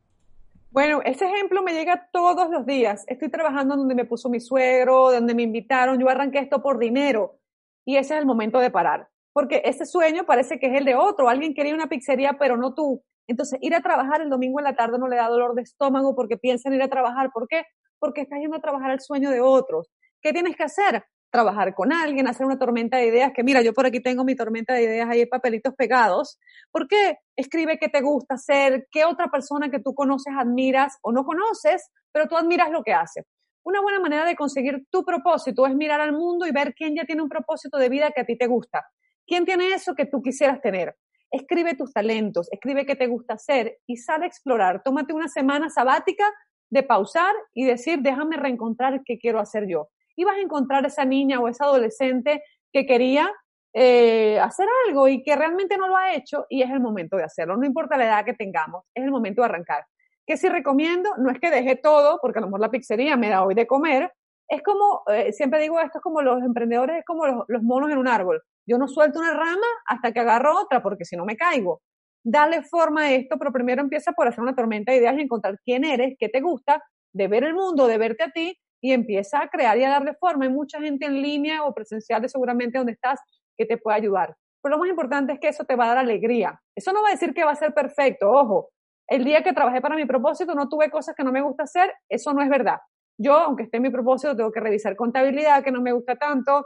[0.70, 3.04] Bueno, ese ejemplo me llega todos los días.
[3.06, 7.38] Estoy trabajando donde me puso mi suegro, donde me invitaron, yo arranqué esto por dinero
[7.84, 9.08] y ese es el momento de parar.
[9.32, 11.28] Porque ese sueño parece que es el de otro.
[11.28, 13.02] Alguien quería una pizzería, pero no tú.
[13.26, 16.14] Entonces, ir a trabajar el domingo en la tarde no le da dolor de estómago
[16.14, 17.30] porque piensan ir a trabajar.
[17.32, 17.64] ¿Por qué?
[17.98, 19.88] Porque estás yendo a trabajar el sueño de otros.
[20.20, 21.04] ¿Qué tienes que hacer?
[21.36, 24.34] Trabajar con alguien, hacer una tormenta de ideas, que mira, yo por aquí tengo mi
[24.34, 26.38] tormenta de ideas ahí, papelitos pegados.
[26.72, 27.18] ¿Por qué?
[27.36, 31.90] Escribe qué te gusta hacer, qué otra persona que tú conoces, admiras o no conoces,
[32.10, 33.24] pero tú admiras lo que hace.
[33.64, 37.04] Una buena manera de conseguir tu propósito es mirar al mundo y ver quién ya
[37.04, 38.86] tiene un propósito de vida que a ti te gusta.
[39.26, 40.96] ¿Quién tiene eso que tú quisieras tener?
[41.30, 44.82] Escribe tus talentos, escribe qué te gusta hacer y sale a explorar.
[44.82, 46.24] Tómate una semana sabática
[46.70, 51.04] de pausar y decir, déjame reencontrar qué quiero hacer yo y vas a encontrar esa
[51.04, 53.30] niña o esa adolescente que quería
[53.72, 57.24] eh, hacer algo y que realmente no lo ha hecho y es el momento de
[57.24, 57.56] hacerlo.
[57.56, 59.84] No importa la edad que tengamos, es el momento de arrancar.
[60.26, 63.28] Que si recomiendo, no es que deje todo, porque a lo mejor la pizzería me
[63.28, 64.12] da hoy de comer,
[64.48, 67.90] es como, eh, siempre digo esto es como los emprendedores, es como los, los, monos
[67.90, 68.42] en un árbol.
[68.66, 71.82] Yo no suelto una rama hasta que agarro otra, porque si no me caigo.
[72.24, 75.58] Dale forma a esto, pero primero empieza por hacer una tormenta de ideas y encontrar
[75.64, 79.42] quién eres, qué te gusta, de ver el mundo, de verte a ti y empieza
[79.42, 80.44] a crear y a darle forma.
[80.44, 83.18] Hay mucha gente en línea o presencial seguramente donde estás
[83.56, 84.36] que te puede ayudar.
[84.62, 86.60] Pero lo más importante es que eso te va a dar alegría.
[86.76, 88.70] Eso no va a decir que va a ser perfecto, ojo.
[89.08, 91.92] El día que trabajé para mi propósito no tuve cosas que no me gusta hacer,
[92.08, 92.78] eso no es verdad.
[93.18, 96.64] Yo, aunque esté en mi propósito, tengo que revisar contabilidad que no me gusta tanto,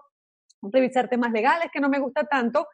[0.61, 2.69] revisar temas legales que no me gusta tanto,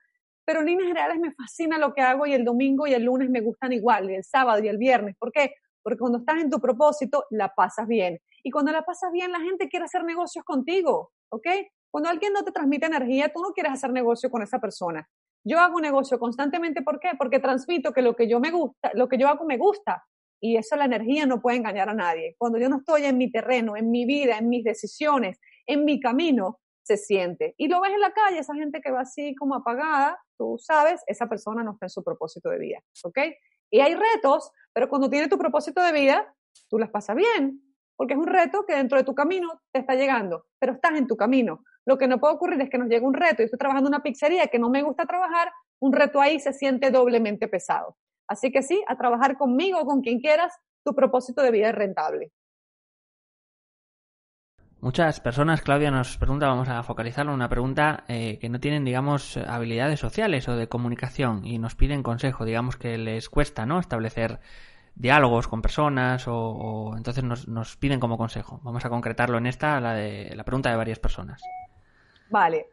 [0.44, 3.30] pero en líneas generales me fascina lo que hago y el domingo y el lunes
[3.30, 5.14] me gustan igual, y el sábado y el viernes.
[5.16, 5.54] ¿Por qué?
[5.86, 8.20] Porque cuando estás en tu propósito, la pasas bien.
[8.42, 11.46] Y cuando la pasas bien, la gente quiere hacer negocios contigo, ¿ok?
[11.92, 15.08] Cuando alguien no te transmite energía, tú no quieres hacer negocio con esa persona.
[15.44, 17.10] Yo hago negocio constantemente, ¿por qué?
[17.16, 20.04] Porque transmito que lo que yo me gusta, lo que yo hago me gusta.
[20.40, 22.34] Y eso la energía no puede engañar a nadie.
[22.36, 26.00] Cuando yo no estoy en mi terreno, en mi vida, en mis decisiones, en mi
[26.00, 27.54] camino, se siente.
[27.58, 31.04] Y lo ves en la calle, esa gente que va así como apagada, tú sabes,
[31.06, 33.18] esa persona no está en su propósito de vida, ¿ok?
[33.70, 36.34] Y hay retos, pero cuando tienes tu propósito de vida,
[36.68, 37.62] tú las pasas bien,
[37.96, 41.06] porque es un reto que dentro de tu camino te está llegando, pero estás en
[41.06, 41.64] tu camino.
[41.86, 43.94] Lo que no puede ocurrir es que nos llegue un reto, y estoy trabajando en
[43.94, 47.96] una pizzería que no me gusta trabajar, un reto ahí se siente doblemente pesado.
[48.28, 50.52] Así que sí, a trabajar conmigo o con quien quieras,
[50.84, 52.32] tu propósito de vida es rentable.
[54.80, 58.84] Muchas personas, Claudia, nos pregunta, vamos a focalizarlo en una pregunta eh, que no tienen,
[58.84, 63.80] digamos, habilidades sociales o de comunicación y nos piden consejo, digamos que les cuesta, ¿no?
[63.80, 64.38] Establecer
[64.94, 68.60] diálogos con personas o, entonces nos, nos, piden como consejo.
[68.62, 71.42] Vamos a concretarlo en esta, la de la pregunta de varias personas.
[72.30, 72.66] Vale.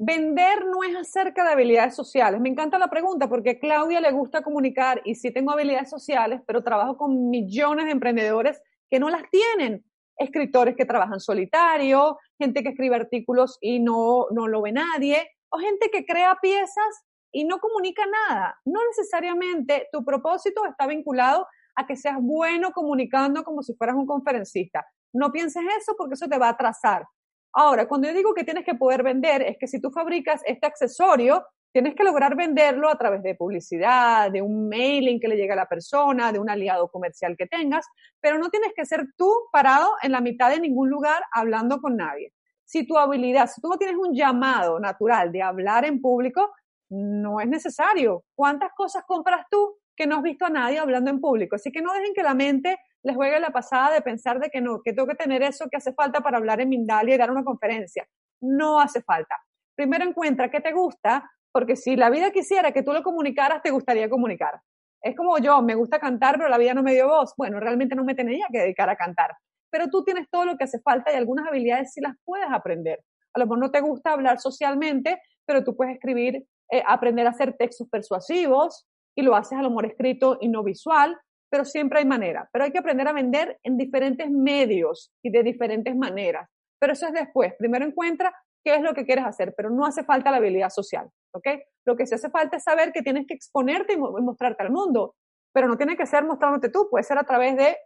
[0.00, 2.40] Vender no es acerca de habilidades sociales.
[2.40, 6.40] Me encanta la pregunta porque a Claudia le gusta comunicar y sí tengo habilidades sociales,
[6.46, 9.84] pero trabajo con millones de emprendedores que no las tienen.
[10.18, 15.58] Escritores que trabajan solitario, gente que escribe artículos y no, no lo ve nadie, o
[15.58, 18.58] gente que crea piezas y no comunica nada.
[18.64, 24.06] No necesariamente tu propósito está vinculado a que seas bueno comunicando como si fueras un
[24.06, 24.84] conferencista.
[25.12, 27.04] No pienses eso porque eso te va a atrasar.
[27.52, 30.66] Ahora, cuando yo digo que tienes que poder vender, es que si tú fabricas este
[30.66, 35.52] accesorio, tienes que lograr venderlo a través de publicidad, de un mailing que le llegue
[35.52, 37.86] a la persona, de un aliado comercial que tengas,
[38.20, 41.96] pero no tienes que ser tú parado en la mitad de ningún lugar hablando con
[41.96, 42.32] nadie.
[42.64, 46.50] Si tu habilidad, si tú no tienes un llamado natural de hablar en público,
[46.90, 48.24] no es necesario.
[48.34, 51.56] ¿Cuántas cosas compras tú que no has visto a nadie hablando en público?
[51.56, 54.60] Así que no dejen que la mente les juegue la pasada de pensar de que
[54.60, 57.30] no, que tengo que tener eso que hace falta para hablar en Mindalia y dar
[57.30, 58.06] una conferencia.
[58.40, 59.36] No hace falta.
[59.74, 63.70] Primero encuentra qué te gusta, porque si la vida quisiera que tú lo comunicaras, te
[63.70, 64.60] gustaría comunicar.
[65.02, 67.34] Es como yo, me gusta cantar, pero la vida no me dio voz.
[67.36, 69.30] Bueno, realmente no me tenía que dedicar a cantar.
[69.70, 73.00] Pero tú tienes todo lo que hace falta y algunas habilidades sí las puedes aprender.
[73.34, 77.30] A lo mejor no te gusta hablar socialmente, pero tú puedes escribir, eh, aprender a
[77.30, 81.16] hacer textos persuasivos y lo haces a lo mejor escrito y no visual,
[81.50, 82.48] pero siempre hay manera.
[82.52, 86.48] Pero hay que aprender a vender en diferentes medios y de diferentes maneras.
[86.78, 87.54] Pero eso es después.
[87.58, 88.34] Primero encuentra
[88.64, 91.46] qué es lo que quieres hacer, pero no hace falta la habilidad social, ¿ok?
[91.84, 95.16] Lo que sí hace falta es saber que tienes que exponerte y mostrarte al mundo,
[95.52, 97.76] pero no tiene que ser mostrándote tú, puede ser a través de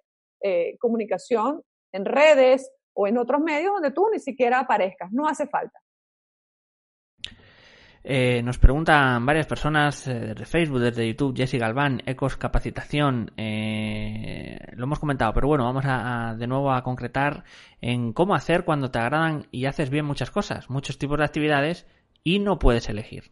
[0.42, 5.46] eh, comunicación en redes o en otros medios donde tú ni siquiera aparezcas, no hace
[5.46, 5.78] falta.
[8.04, 14.58] Eh, nos preguntan varias personas eh, desde Facebook, desde YouTube, Jessy Galván, Ecos Capacitación, eh,
[14.72, 17.44] lo hemos comentado, pero bueno, vamos a, de nuevo a concretar
[17.80, 21.86] en cómo hacer cuando te agradan y haces bien muchas cosas, muchos tipos de actividades
[22.24, 23.30] y no puedes elegir.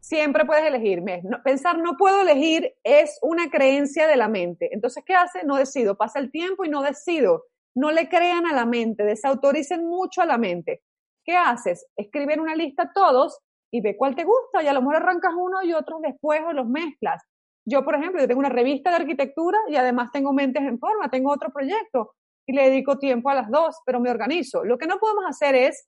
[0.00, 1.02] Siempre puedes elegir.
[1.44, 4.70] pensar no puedo elegir es una creencia de la mente.
[4.72, 5.44] Entonces, ¿qué hace?
[5.44, 5.96] No decido.
[5.96, 7.44] Pasa el tiempo y no decido.
[7.74, 10.82] No le crean a la mente, desautoricen mucho a la mente.
[11.24, 11.86] ¿Qué haces?
[11.96, 13.38] Escriben una lista todos
[13.70, 16.52] y ve cuál te gusta y a lo mejor arrancas uno y otros después o
[16.52, 17.22] los mezclas.
[17.66, 21.10] Yo, por ejemplo, yo tengo una revista de arquitectura y además tengo mentes en forma,
[21.10, 22.14] tengo otro proyecto
[22.46, 24.64] y le dedico tiempo a las dos, pero me organizo.
[24.64, 25.86] Lo que no podemos hacer es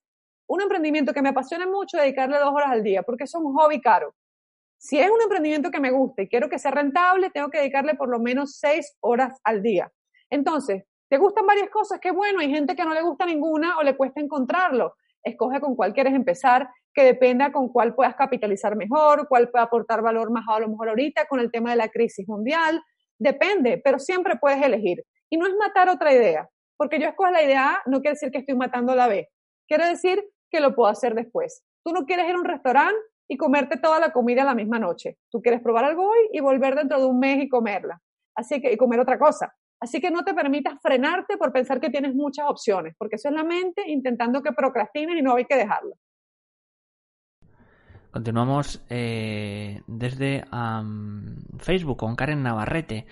[0.50, 3.80] un emprendimiento que me apasiona mucho, dedicarle dos horas al día, porque es un hobby
[3.80, 4.16] caro.
[4.76, 7.94] Si es un emprendimiento que me gusta y quiero que sea rentable, tengo que dedicarle
[7.94, 9.92] por lo menos seis horas al día.
[10.28, 12.00] Entonces, ¿te gustan varias cosas?
[12.00, 14.96] Qué bueno, hay gente que no le gusta ninguna o le cuesta encontrarlo.
[15.22, 20.02] Escoge con cuál quieres empezar que dependa con cuál puedas capitalizar mejor, cuál puede aportar
[20.02, 22.82] valor más a lo mejor ahorita con el tema de la crisis mundial.
[23.20, 25.04] Depende, pero siempre puedes elegir.
[25.30, 28.32] Y no es matar otra idea, porque yo escojo la idea A, no quiere decir
[28.32, 29.28] que estoy matando la B.
[29.68, 31.62] Quiere decir que lo puedo hacer después.
[31.84, 35.18] Tú no quieres ir a un restaurante y comerte toda la comida la misma noche.
[35.30, 38.00] Tú quieres probar algo hoy y volver dentro de un mes y comerla.
[38.34, 39.54] Así que, y comer otra cosa.
[39.80, 43.34] Así que no te permitas frenarte por pensar que tienes muchas opciones, porque eso es
[43.34, 45.94] la mente intentando que procrastines y no hay que dejarlo.
[48.10, 50.44] Continuamos eh, desde
[51.58, 53.06] Facebook con Karen Navarrete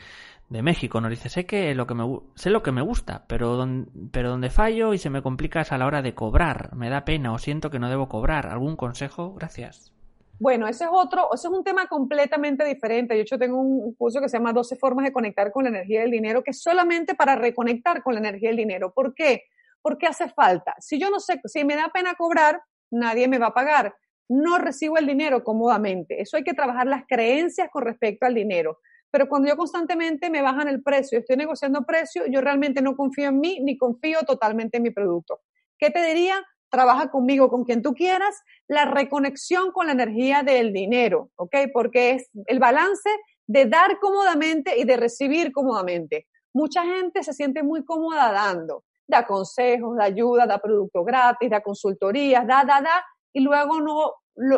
[0.48, 1.00] de México.
[1.00, 3.66] Nos dice, sé que lo que me, sé lo que me gusta, pero,
[4.12, 6.74] pero donde fallo y se me complica es a la hora de cobrar.
[6.74, 8.46] Me da pena o siento que no debo cobrar.
[8.46, 9.34] ¿Algún consejo?
[9.34, 9.92] Gracias.
[10.40, 13.18] Bueno, ese es otro, ese es un tema completamente diferente.
[13.18, 16.02] Yo, yo tengo un curso que se llama 12 formas de conectar con la energía
[16.02, 18.92] del dinero, que es solamente para reconectar con la energía del dinero.
[18.92, 19.44] ¿Por qué?
[19.82, 20.74] Porque hace falta.
[20.78, 23.94] Si yo no sé, si me da pena cobrar, nadie me va a pagar
[24.28, 26.20] no recibo el dinero cómodamente.
[26.20, 28.78] Eso hay que trabajar las creencias con respecto al dinero.
[29.10, 33.28] Pero cuando yo constantemente me bajan el precio, estoy negociando precio, yo realmente no confío
[33.28, 35.40] en mí ni confío totalmente en mi producto.
[35.78, 36.44] ¿Qué te diría?
[36.70, 38.34] Trabaja conmigo, con quien tú quieras,
[38.66, 41.56] la reconexión con la energía del dinero, ¿ok?
[41.72, 43.08] Porque es el balance
[43.46, 46.26] de dar cómodamente y de recibir cómodamente.
[46.52, 51.62] Mucha gente se siente muy cómoda dando, da consejos, da ayuda, da producto gratis, da
[51.62, 54.12] consultorías, da, da, da, y luego no,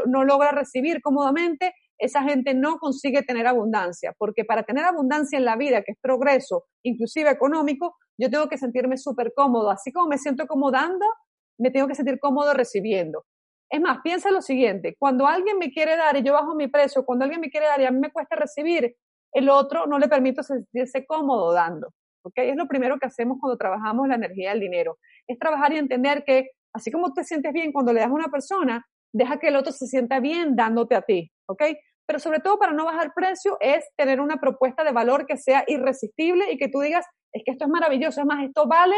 [0.06, 5.44] no logra recibir cómodamente, esa gente no consigue tener abundancia, porque para tener abundancia en
[5.44, 10.08] la vida, que es progreso, inclusive económico, yo tengo que sentirme súper cómodo, así como
[10.08, 10.78] me siento cómodo
[11.58, 13.24] me tengo que sentir cómodo recibiendo.
[13.70, 17.04] Es más, piensa lo siguiente, cuando alguien me quiere dar y yo bajo mi precio,
[17.04, 18.96] cuando alguien me quiere dar y a mí me cuesta recibir,
[19.32, 21.92] el otro no le permito sentirse cómodo dando.
[22.22, 22.50] ¿okay?
[22.50, 24.98] Es lo primero que hacemos cuando trabajamos la energía del dinero.
[25.28, 28.28] Es trabajar y entender que Así como te sientes bien cuando le das a una
[28.28, 31.62] persona, deja que el otro se sienta bien dándote a ti, ¿ok?
[32.10, 35.62] Pero sobre todo para no bajar precio es tener una propuesta de valor que sea
[35.68, 38.96] irresistible y que tú digas, es que esto es maravilloso, es más, esto vale,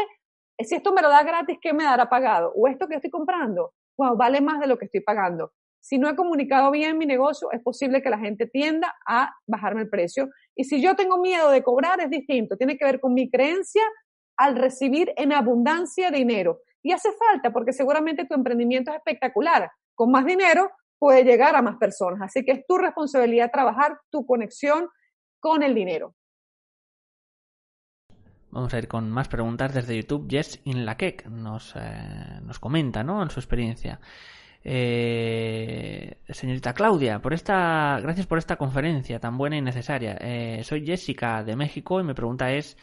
[0.57, 2.51] si esto me lo da gratis, ¿qué me dará pagado?
[2.55, 5.51] O esto que estoy comprando, wow, vale más de lo que estoy pagando.
[5.79, 9.81] Si no he comunicado bien mi negocio, es posible que la gente tienda a bajarme
[9.81, 10.31] el precio.
[10.55, 12.57] Y si yo tengo miedo de cobrar, es distinto.
[12.57, 13.83] Tiene que ver con mi creencia
[14.37, 16.61] al recibir en abundancia dinero.
[16.81, 19.69] Y hace falta porque seguramente tu emprendimiento es espectacular.
[19.93, 20.71] Con más dinero
[21.03, 22.21] puede llegar a más personas.
[22.21, 24.87] Así que es tu responsabilidad trabajar tu conexión
[25.37, 26.15] con el dinero.
[28.51, 30.29] Vamos a ir con más preguntas desde YouTube.
[30.29, 33.21] Jess Inlakek nos, eh, nos comenta, ¿no?
[33.21, 33.99] En su experiencia.
[34.63, 40.17] Eh, señorita Claudia, por esta, gracias por esta conferencia tan buena y necesaria.
[40.21, 42.77] Eh, soy Jessica de México y mi pregunta es,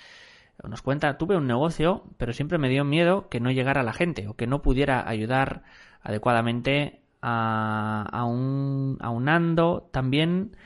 [0.62, 4.28] nos cuenta, tuve un negocio, pero siempre me dio miedo que no llegara la gente
[4.28, 5.62] o que no pudiera ayudar
[6.02, 10.56] adecuadamente a, a un, aunando también,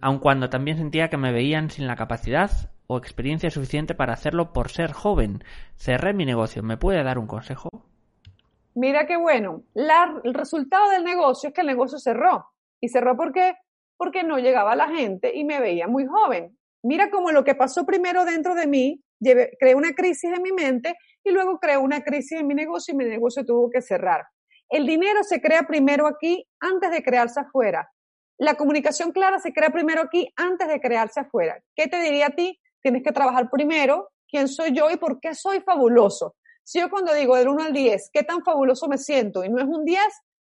[0.00, 2.50] aun cuando también sentía que me veían sin la capacidad
[2.86, 5.44] o experiencia suficiente para hacerlo por ser joven.
[5.76, 6.62] Cerré mi negocio.
[6.62, 7.68] ¿Me puede dar un consejo?
[8.74, 9.62] Mira qué bueno.
[9.74, 12.46] el resultado del negocio es que el negocio cerró.
[12.80, 13.54] ¿Y cerró por qué?
[13.96, 16.56] Porque no llegaba la gente y me veía muy joven.
[16.82, 20.96] Mira cómo lo que pasó primero dentro de mí, creé una crisis en mi mente
[21.22, 24.26] y luego creó una crisis en mi negocio y mi negocio tuvo que cerrar.
[24.70, 27.90] El dinero se crea primero aquí antes de crearse afuera.
[28.38, 31.60] La comunicación clara se crea primero aquí antes de crearse afuera.
[31.74, 32.56] ¿Qué te diría a ti?
[32.80, 36.36] Tienes que trabajar primero quién soy yo y por qué soy fabuloso.
[36.62, 39.58] Si yo cuando digo del 1 al 10, qué tan fabuloso me siento y no
[39.58, 40.00] es un 10,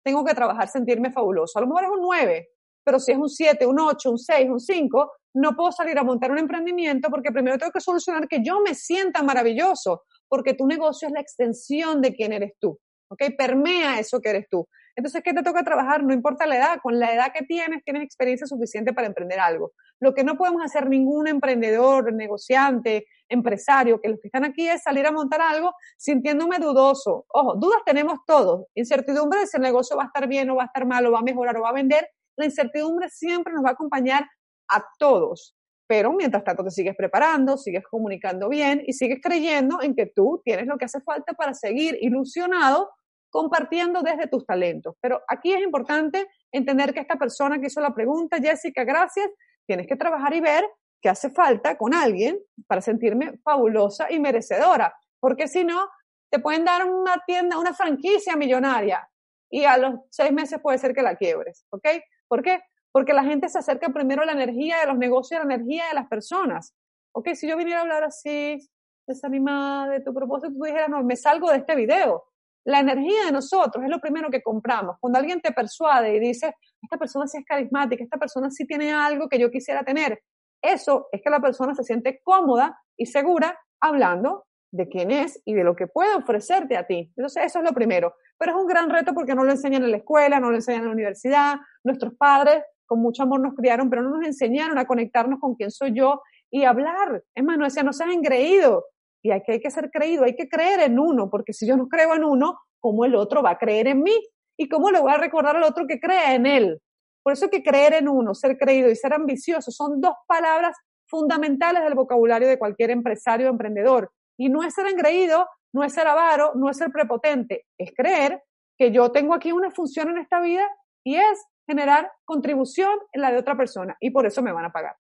[0.03, 1.59] tengo que trabajar sentirme fabuloso.
[1.59, 2.49] A lo mejor es un 9,
[2.84, 6.03] pero si es un 7, un 8, un 6, un 5, no puedo salir a
[6.03, 10.65] montar un emprendimiento porque primero tengo que solucionar que yo me sienta maravilloso, porque tu
[10.65, 12.80] negocio es la extensión de quién eres tú.
[13.10, 13.24] ¿Ok?
[13.38, 14.68] Permea eso que eres tú.
[14.97, 16.03] Entonces, ¿qué te toca trabajar?
[16.03, 19.74] No importa la edad, con la edad que tienes, tienes experiencia suficiente para emprender algo.
[19.99, 24.82] Lo que no podemos hacer ningún emprendedor, negociante, empresario, que los que están aquí es
[24.82, 27.26] salir a montar algo sintiéndome dudoso.
[27.30, 28.66] Ojo, dudas tenemos todos.
[28.74, 31.12] Incertidumbre de si el negocio va a estar bien o va a estar mal o
[31.12, 32.10] va a mejorar o va a vender.
[32.36, 34.28] La incertidumbre siempre nos va a acompañar
[34.68, 35.55] a todos.
[35.88, 40.41] Pero mientras tanto te sigues preparando, sigues comunicando bien y sigues creyendo en que tú
[40.43, 42.89] tienes lo que hace falta para seguir ilusionado
[43.38, 44.96] compartiendo desde tus talentos.
[45.00, 49.30] Pero aquí es importante entender que esta persona que hizo la pregunta, Jessica, gracias,
[49.68, 50.68] tienes que trabajar y ver
[51.00, 55.88] qué hace falta con alguien para sentirme fabulosa y merecedora, porque si no,
[56.32, 59.08] te pueden dar una tienda, una franquicia millonaria
[59.52, 61.88] y a los seis meses puede ser que la quiebres, ¿ok?
[62.28, 62.64] ¿Por qué?
[62.92, 65.90] Porque la gente se acerca primero a la energía de los negocios, a la energía
[65.90, 66.74] de las personas.
[67.12, 67.30] ¿Ok?
[67.36, 68.58] Si yo viniera a hablar así,
[69.06, 72.24] desanimada de tu propósito, tú dijeras, no, me salgo de este video.
[72.68, 74.97] La energía de nosotros es lo primero que compramos.
[74.99, 78.91] Cuando alguien te persuade y dice, esta persona sí es carismática, esta persona sí tiene
[78.93, 80.22] algo que yo quisiera tener,
[80.61, 85.53] eso es que la persona se siente cómoda y segura hablando de quién es y
[85.53, 87.13] de lo que puede ofrecerte a ti.
[87.15, 88.15] Entonces, eso es lo primero.
[88.38, 90.82] Pero es un gran reto porque no lo enseñan en la escuela, no lo enseñan
[90.82, 91.55] en la universidad.
[91.84, 95.72] Nuestros padres con mucho amor nos criaron, pero no nos enseñaron a conectarnos con quién
[95.72, 97.24] soy yo y hablar.
[97.34, 98.86] Es más, no decían, no engreído,
[99.28, 101.75] y hay que, hay que ser creído, hay que creer en uno, porque si yo
[101.75, 104.15] no creo en uno, ¿cómo el otro va a creer en mí?
[104.57, 106.82] ¿Y cómo le voy a recordar al otro que crea en él?
[107.23, 110.78] Por eso que creer en uno, ser creído y ser ambicioso son dos palabras
[111.09, 114.11] fundamentales del vocabulario de cualquier empresario o emprendedor.
[114.38, 118.41] Y no es ser engreído, no es ser avaro, no es ser prepotente, es creer
[118.78, 120.65] que yo tengo aquí una función en esta vida
[121.03, 124.71] y es generar contribución en la de otra persona y por eso me van a
[124.71, 124.95] pagar.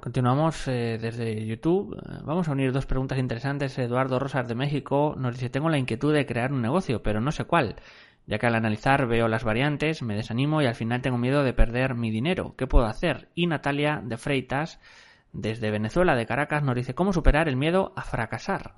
[0.00, 1.96] Continuamos eh, desde YouTube.
[2.24, 3.78] Vamos a unir dos preguntas interesantes.
[3.78, 7.32] Eduardo Rosas de México nos dice, tengo la inquietud de crear un negocio, pero no
[7.32, 7.76] sé cuál,
[8.26, 11.54] ya que al analizar veo las variantes, me desanimo y al final tengo miedo de
[11.54, 12.54] perder mi dinero.
[12.56, 13.30] ¿Qué puedo hacer?
[13.34, 14.80] Y Natalia de Freitas,
[15.32, 18.74] desde Venezuela, de Caracas, nos dice, ¿cómo superar el miedo a fracasar?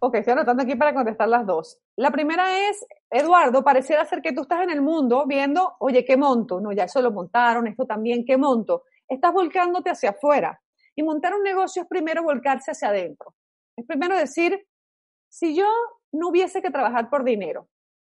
[0.00, 1.78] Ok, estoy anotando aquí para contestar las dos.
[1.96, 6.16] La primera es, Eduardo, pareciera ser que tú estás en el mundo viendo, oye, ¿qué
[6.16, 6.58] monto?
[6.58, 8.84] No, ya eso lo montaron, esto también, ¿qué monto?
[9.10, 10.62] Estás volcándote hacia afuera.
[10.96, 13.34] Y montar un negocio es primero volcarse hacia adentro.
[13.76, 14.66] Es primero decir,
[15.28, 15.66] si yo
[16.12, 17.68] no hubiese que trabajar por dinero,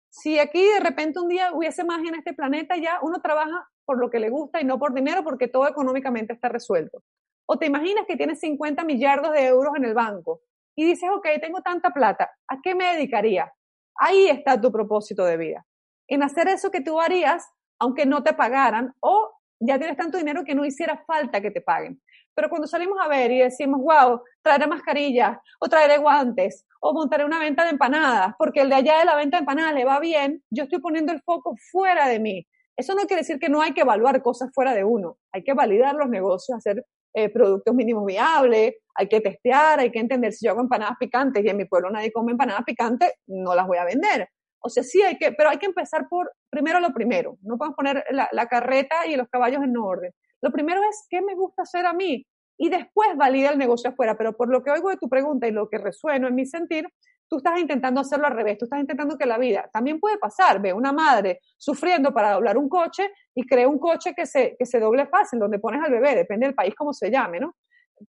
[0.09, 3.99] si aquí de repente un día hubiese más en este planeta, ya uno trabaja por
[3.99, 7.03] lo que le gusta y no por dinero porque todo económicamente está resuelto.
[7.45, 10.41] O te imaginas que tienes 50 millardos de euros en el banco
[10.75, 13.51] y dices, ok, tengo tanta plata, ¿a qué me dedicaría?
[13.95, 15.65] Ahí está tu propósito de vida.
[16.07, 19.31] En hacer eso que tú harías, aunque no te pagaran, o
[19.61, 22.01] ya tienes tanto dinero que no hiciera falta que te paguen.
[22.33, 27.25] Pero cuando salimos a ver y decimos, wow, traeré mascarillas, o traeré guantes, o montaré
[27.25, 29.99] una venta de empanadas, porque el de allá de la venta de empanadas le va
[29.99, 32.47] bien, yo estoy poniendo el foco fuera de mí.
[32.75, 35.17] Eso no quiere decir que no hay que evaluar cosas fuera de uno.
[35.31, 39.99] Hay que validar los negocios, hacer eh, productos mínimos viables, hay que testear, hay que
[39.99, 43.53] entender si yo hago empanadas picantes y en mi pueblo nadie come empanadas picantes, no
[43.53, 44.29] las voy a vender.
[44.61, 47.37] O sea, sí hay que, pero hay que empezar por primero lo primero.
[47.41, 50.13] No podemos poner la, carreta y los caballos en orden.
[50.41, 52.25] Lo primero es qué me gusta hacer a mí
[52.57, 54.15] y después valida el negocio afuera.
[54.17, 56.87] Pero por lo que oigo de tu pregunta y lo que resueno en mi sentir,
[57.31, 60.61] tú estás intentando hacerlo al revés, tú estás intentando que la vida también puede pasar,
[60.61, 64.65] ve una madre sufriendo para doblar un coche y crea un coche que se, que
[64.65, 67.55] se doble fácil, donde pones al bebé, depende del país como se llame, ¿no?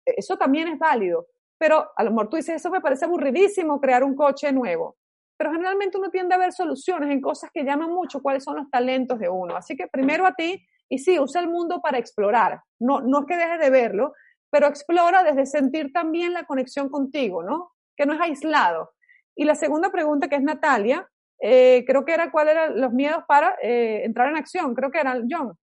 [0.04, 1.28] Eso también es válido,
[1.60, 4.98] pero a lo mejor tú dices, eso me parece aburridísimo crear un coche nuevo,
[5.38, 8.70] pero generalmente uno tiende a ver soluciones en cosas que llaman mucho cuáles son los
[8.70, 9.56] talentos de uno.
[9.56, 13.26] Así que primero a ti, y sí, usa el mundo para explorar, no, no es
[13.26, 14.14] que dejes de verlo,
[14.50, 17.72] pero explora desde sentir también la conexión contigo, ¿no?
[17.96, 18.92] Que no es aislado.
[19.36, 21.10] Y la segunda pregunta, que es Natalia,
[21.40, 25.00] eh, creo que era cuáles eran los miedos para eh, entrar en acción, creo que
[25.00, 25.58] era John.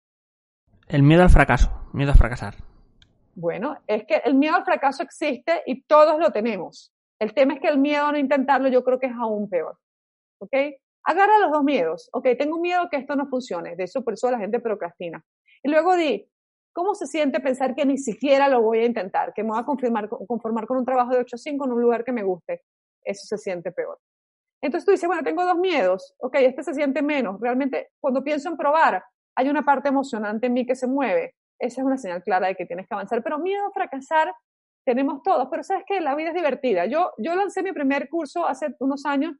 [0.87, 2.55] El miedo al fracaso, miedo a fracasar.
[3.35, 6.91] Bueno, es que el miedo al fracaso existe y todos lo tenemos.
[7.19, 9.77] El tema es que el miedo a no intentarlo yo creo que es aún peor.
[10.39, 10.53] ¿Ok?
[11.03, 12.09] Agarra los dos miedos.
[12.13, 13.75] Ok, tengo miedo que esto no funcione.
[13.75, 15.23] De eso por eso la gente procrastina.
[15.63, 16.29] Y luego di,
[16.73, 19.33] ¿cómo se siente pensar que ni siquiera lo voy a intentar?
[19.33, 22.03] Que me voy a conformar, con un trabajo de 8 a 5 en un lugar
[22.03, 22.61] que me guste.
[23.03, 23.99] Eso se siente peor.
[24.61, 26.15] Entonces tú dices, bueno, tengo dos miedos.
[26.19, 27.39] Ok, este se siente menos.
[27.39, 29.03] Realmente, cuando pienso en probar,
[29.35, 31.35] hay una parte emocionante en mí que se mueve.
[31.59, 33.23] Esa es una señal clara de que tienes que avanzar.
[33.23, 34.33] Pero miedo a fracasar
[34.85, 36.85] tenemos todos, pero sabes que la vida es divertida.
[36.85, 39.35] Yo, yo lancé mi primer curso hace unos años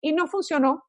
[0.00, 0.84] y no funcionó,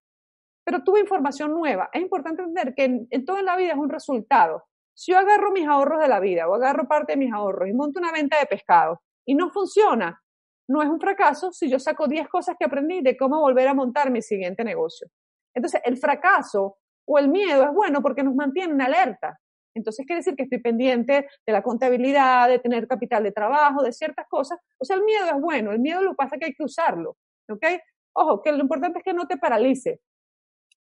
[0.63, 1.89] pero tuve información nueva.
[1.93, 4.63] Es importante entender que en, en toda la vida es un resultado.
[4.93, 7.73] Si yo agarro mis ahorros de la vida o agarro parte de mis ahorros y
[7.73, 10.21] monto una venta de pescado y no funciona,
[10.67, 13.73] no es un fracaso si yo saco 10 cosas que aprendí de cómo volver a
[13.73, 15.07] montar mi siguiente negocio.
[15.53, 16.77] Entonces, el fracaso
[17.07, 19.39] o el miedo es bueno porque nos mantiene en alerta.
[19.75, 23.91] Entonces quiere decir que estoy pendiente de la contabilidad, de tener capital de trabajo, de
[23.91, 24.57] ciertas cosas.
[24.79, 26.63] O sea, el miedo es bueno, el miedo lo que pasa es que hay que
[26.63, 27.17] usarlo.
[27.49, 27.65] ¿Ok?
[28.13, 29.99] Ojo, que lo importante es que no te paralice.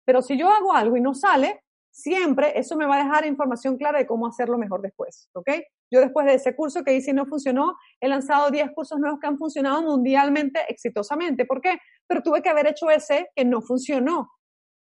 [0.06, 3.78] Pero si yo hago algo y no sale, siempre eso me va a dejar información
[3.78, 5.30] clara de cómo hacerlo mejor después.
[5.34, 5.50] ¿Ok?
[5.92, 9.20] Yo después de ese curso que hice y no funcionó, he lanzado 10 cursos nuevos
[9.20, 11.46] que han funcionado mundialmente exitosamente.
[11.46, 11.78] ¿Por qué?
[12.08, 14.30] Pero tuve que haber hecho ese que no funcionó.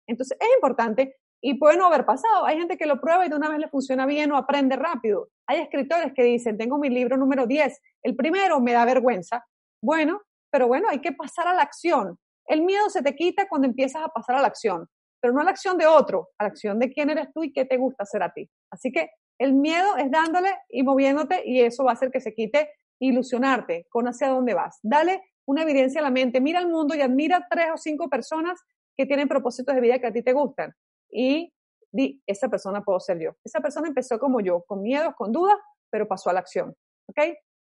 [0.07, 1.16] Entonces es importante
[1.46, 2.46] y puede no haber pasado.
[2.46, 5.28] Hay gente que lo prueba y de una vez le funciona bien o aprende rápido.
[5.46, 9.46] Hay escritores que dicen, tengo mi libro número 10, el primero me da vergüenza.
[9.82, 12.18] Bueno, pero bueno, hay que pasar a la acción.
[12.46, 14.88] El miedo se te quita cuando empiezas a pasar a la acción,
[15.20, 17.52] pero no a la acción de otro, a la acción de quién eres tú y
[17.52, 18.50] qué te gusta hacer a ti.
[18.72, 22.34] Así que el miedo es dándole y moviéndote y eso va a hacer que se
[22.34, 22.70] quite
[23.00, 24.80] ilusionarte con hacia dónde vas.
[24.82, 28.62] Dale una evidencia a la mente, mira el mundo y admira tres o cinco personas
[28.96, 30.74] que tienen propósitos de vida que a ti te gustan
[31.14, 31.53] y
[31.91, 33.32] di, esa persona puedo ser yo.
[33.43, 35.57] Esa persona empezó como yo, con miedos, con dudas,
[35.89, 36.76] pero pasó a la acción.
[37.07, 37.20] ¿Ok?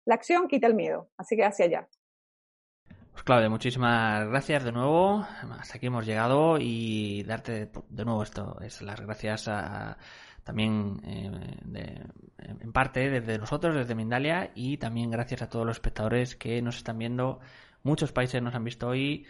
[0.05, 1.87] La acción quita el miedo, así que hacia allá.
[3.11, 5.25] Pues Claudia, muchísimas gracias de nuevo.
[5.59, 9.97] Hasta aquí hemos llegado y darte de nuevo esto, es las gracias a,
[10.43, 12.05] también eh,
[12.37, 16.77] en parte desde nosotros, desde Mindalia y también gracias a todos los espectadores que nos
[16.77, 17.39] están viendo.
[17.83, 19.25] Muchos países nos han visto hoy.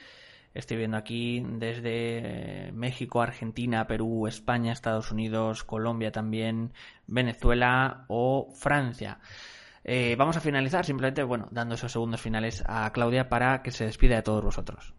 [0.58, 6.74] Estoy viendo aquí desde México, Argentina, Perú, España, Estados Unidos, Colombia también,
[7.06, 9.20] Venezuela o Francia.
[9.84, 13.86] Eh, vamos a finalizar simplemente, bueno, dando esos segundos finales a Claudia para que se
[13.86, 14.96] despida de todos vosotros.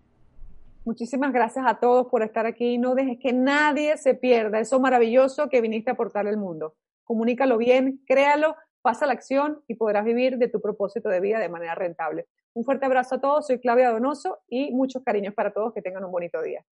[0.85, 2.79] Muchísimas gracias a todos por estar aquí.
[2.79, 6.77] No dejes que nadie se pierda eso maravilloso que viniste a aportar al mundo.
[7.03, 11.49] Comunícalo bien, créalo, pasa la acción y podrás vivir de tu propósito de vida de
[11.49, 12.29] manera rentable.
[12.55, 16.05] Un fuerte abrazo a todos, soy Claudia Donoso y muchos cariños para todos, que tengan
[16.05, 16.65] un bonito día.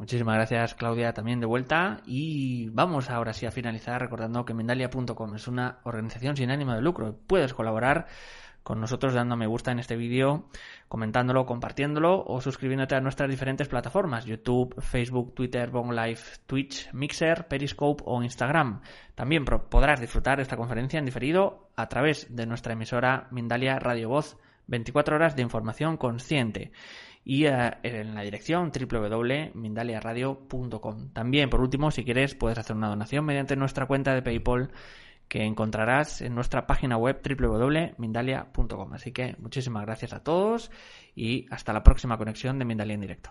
[0.00, 5.34] Muchísimas gracias Claudia también de vuelta y vamos ahora sí a finalizar recordando que Mendalia.com
[5.34, 7.18] es una organización sin ánimo de lucro.
[7.26, 8.06] Puedes colaborar
[8.62, 10.48] con nosotros dando me gusta en este vídeo,
[10.88, 17.46] comentándolo, compartiéndolo o suscribiéndote a nuestras diferentes plataformas YouTube, Facebook, Twitter, Bong Live, Twitch, Mixer,
[17.46, 18.80] Periscope o Instagram.
[19.14, 24.38] También podrás disfrutar esta conferencia en diferido a través de nuestra emisora Mindalia Radio Voz
[24.70, 26.72] 24 horas de información consciente
[27.24, 31.12] y eh, en la dirección www.mindaliaradio.com.
[31.12, 34.70] También, por último, si quieres, puedes hacer una donación mediante nuestra cuenta de PayPal
[35.28, 38.94] que encontrarás en nuestra página web www.mindalia.com.
[38.94, 40.72] Así que muchísimas gracias a todos
[41.14, 43.30] y hasta la próxima conexión de Mindalia en directo.